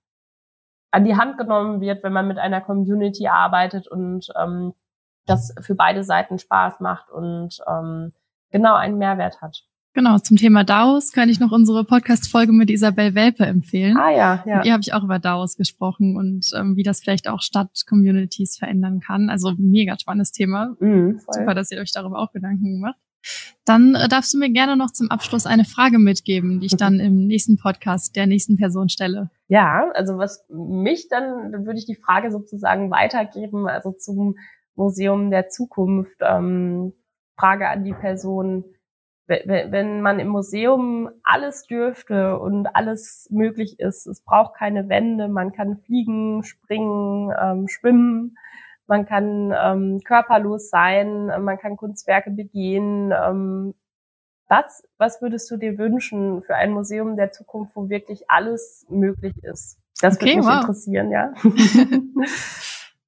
[0.93, 4.75] an die Hand genommen wird, wenn man mit einer Community arbeitet und ähm,
[5.27, 8.13] das für beide Seiten Spaß macht und ähm,
[8.51, 9.65] genau einen Mehrwert hat.
[9.95, 13.99] Genau, zum Thema DAOs kann ich noch unsere Podcast-Folge mit Isabel Welpe empfehlen.
[13.99, 14.57] Ah ja, ja.
[14.57, 18.57] Mit ihr habe ich auch über DAOs gesprochen und ähm, wie das vielleicht auch Stadt-Communities
[18.57, 19.29] verändern kann.
[19.29, 20.75] Also mega spannendes Thema.
[20.81, 22.97] Mhm, Super, dass ihr euch darüber auch Gedanken gemacht.
[23.67, 26.99] Dann äh, darfst du mir gerne noch zum Abschluss eine Frage mitgeben, die ich dann
[26.99, 29.31] im nächsten Podcast der nächsten Person stelle.
[29.49, 34.37] Ja, also was mich dann, dann würde ich die Frage sozusagen weitergeben, also zum
[34.75, 36.17] Museum der Zukunft.
[36.21, 36.95] Ähm,
[37.39, 38.65] Frage an die Person,
[39.45, 45.53] wenn man im Museum alles dürfte und alles möglich ist, es braucht keine Wände, man
[45.53, 48.37] kann fliegen, springen, ähm, schwimmen,
[48.87, 53.13] man kann ähm, körperlos sein, man kann Kunstwerke begehen.
[53.13, 53.75] Ähm,
[54.49, 59.33] was, was würdest du dir wünschen für ein Museum der Zukunft, wo wirklich alles möglich
[59.43, 59.79] ist?
[60.03, 60.61] Das okay, würde mich wow.
[60.61, 61.33] interessieren, ja.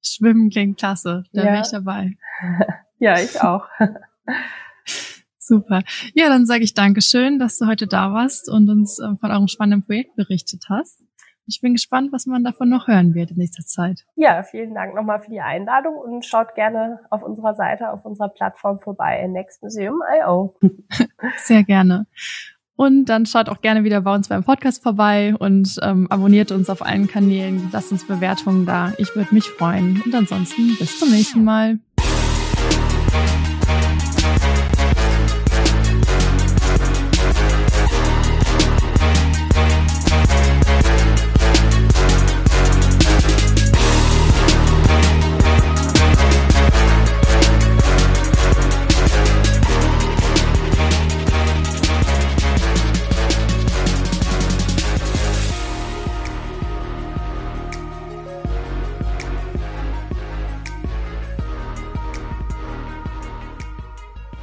[0.01, 1.51] Schwimmen klingt klasse, da ja.
[1.51, 2.11] wäre ich dabei.
[2.99, 3.67] ja, ich auch.
[5.47, 5.81] Super.
[6.15, 9.47] Ja, dann sage ich Dankeschön, dass du heute da warst und uns äh, von eurem
[9.47, 11.03] spannenden Projekt berichtet hast.
[11.47, 14.05] Ich bin gespannt, was man davon noch hören wird in nächster Zeit.
[14.15, 18.29] Ja, vielen Dank nochmal für die Einladung und schaut gerne auf unserer Seite, auf unserer
[18.29, 20.55] Plattform vorbei, nextmuseum.io.
[21.37, 22.07] Sehr gerne.
[22.75, 26.71] Und dann schaut auch gerne wieder bei uns beim Podcast vorbei und ähm, abonniert uns
[26.71, 27.69] auf allen Kanälen.
[27.71, 28.93] Lasst uns Bewertungen da.
[28.97, 30.01] Ich würde mich freuen.
[30.03, 31.77] Und ansonsten bis zum nächsten Mal.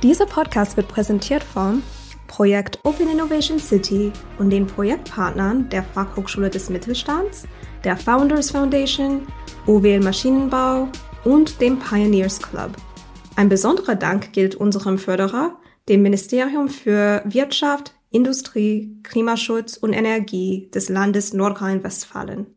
[0.03, 1.81] Dieser Podcast wird präsentiert vom
[2.27, 7.47] Projekt Open Innovation City und den Projektpartnern der Fachhochschule des Mittelstands,
[7.85, 9.29] der Founders Foundation,
[9.69, 10.89] OWL Maschinenbau
[11.23, 12.73] und dem Pioneers Club.
[13.37, 15.57] Ein besonderer Dank gilt unserem Förderer,
[15.89, 22.49] dem Ministerium für Wirtschaft, Industrie, Klimaschutz und Energie des Landes Nordrhein-Westfalen.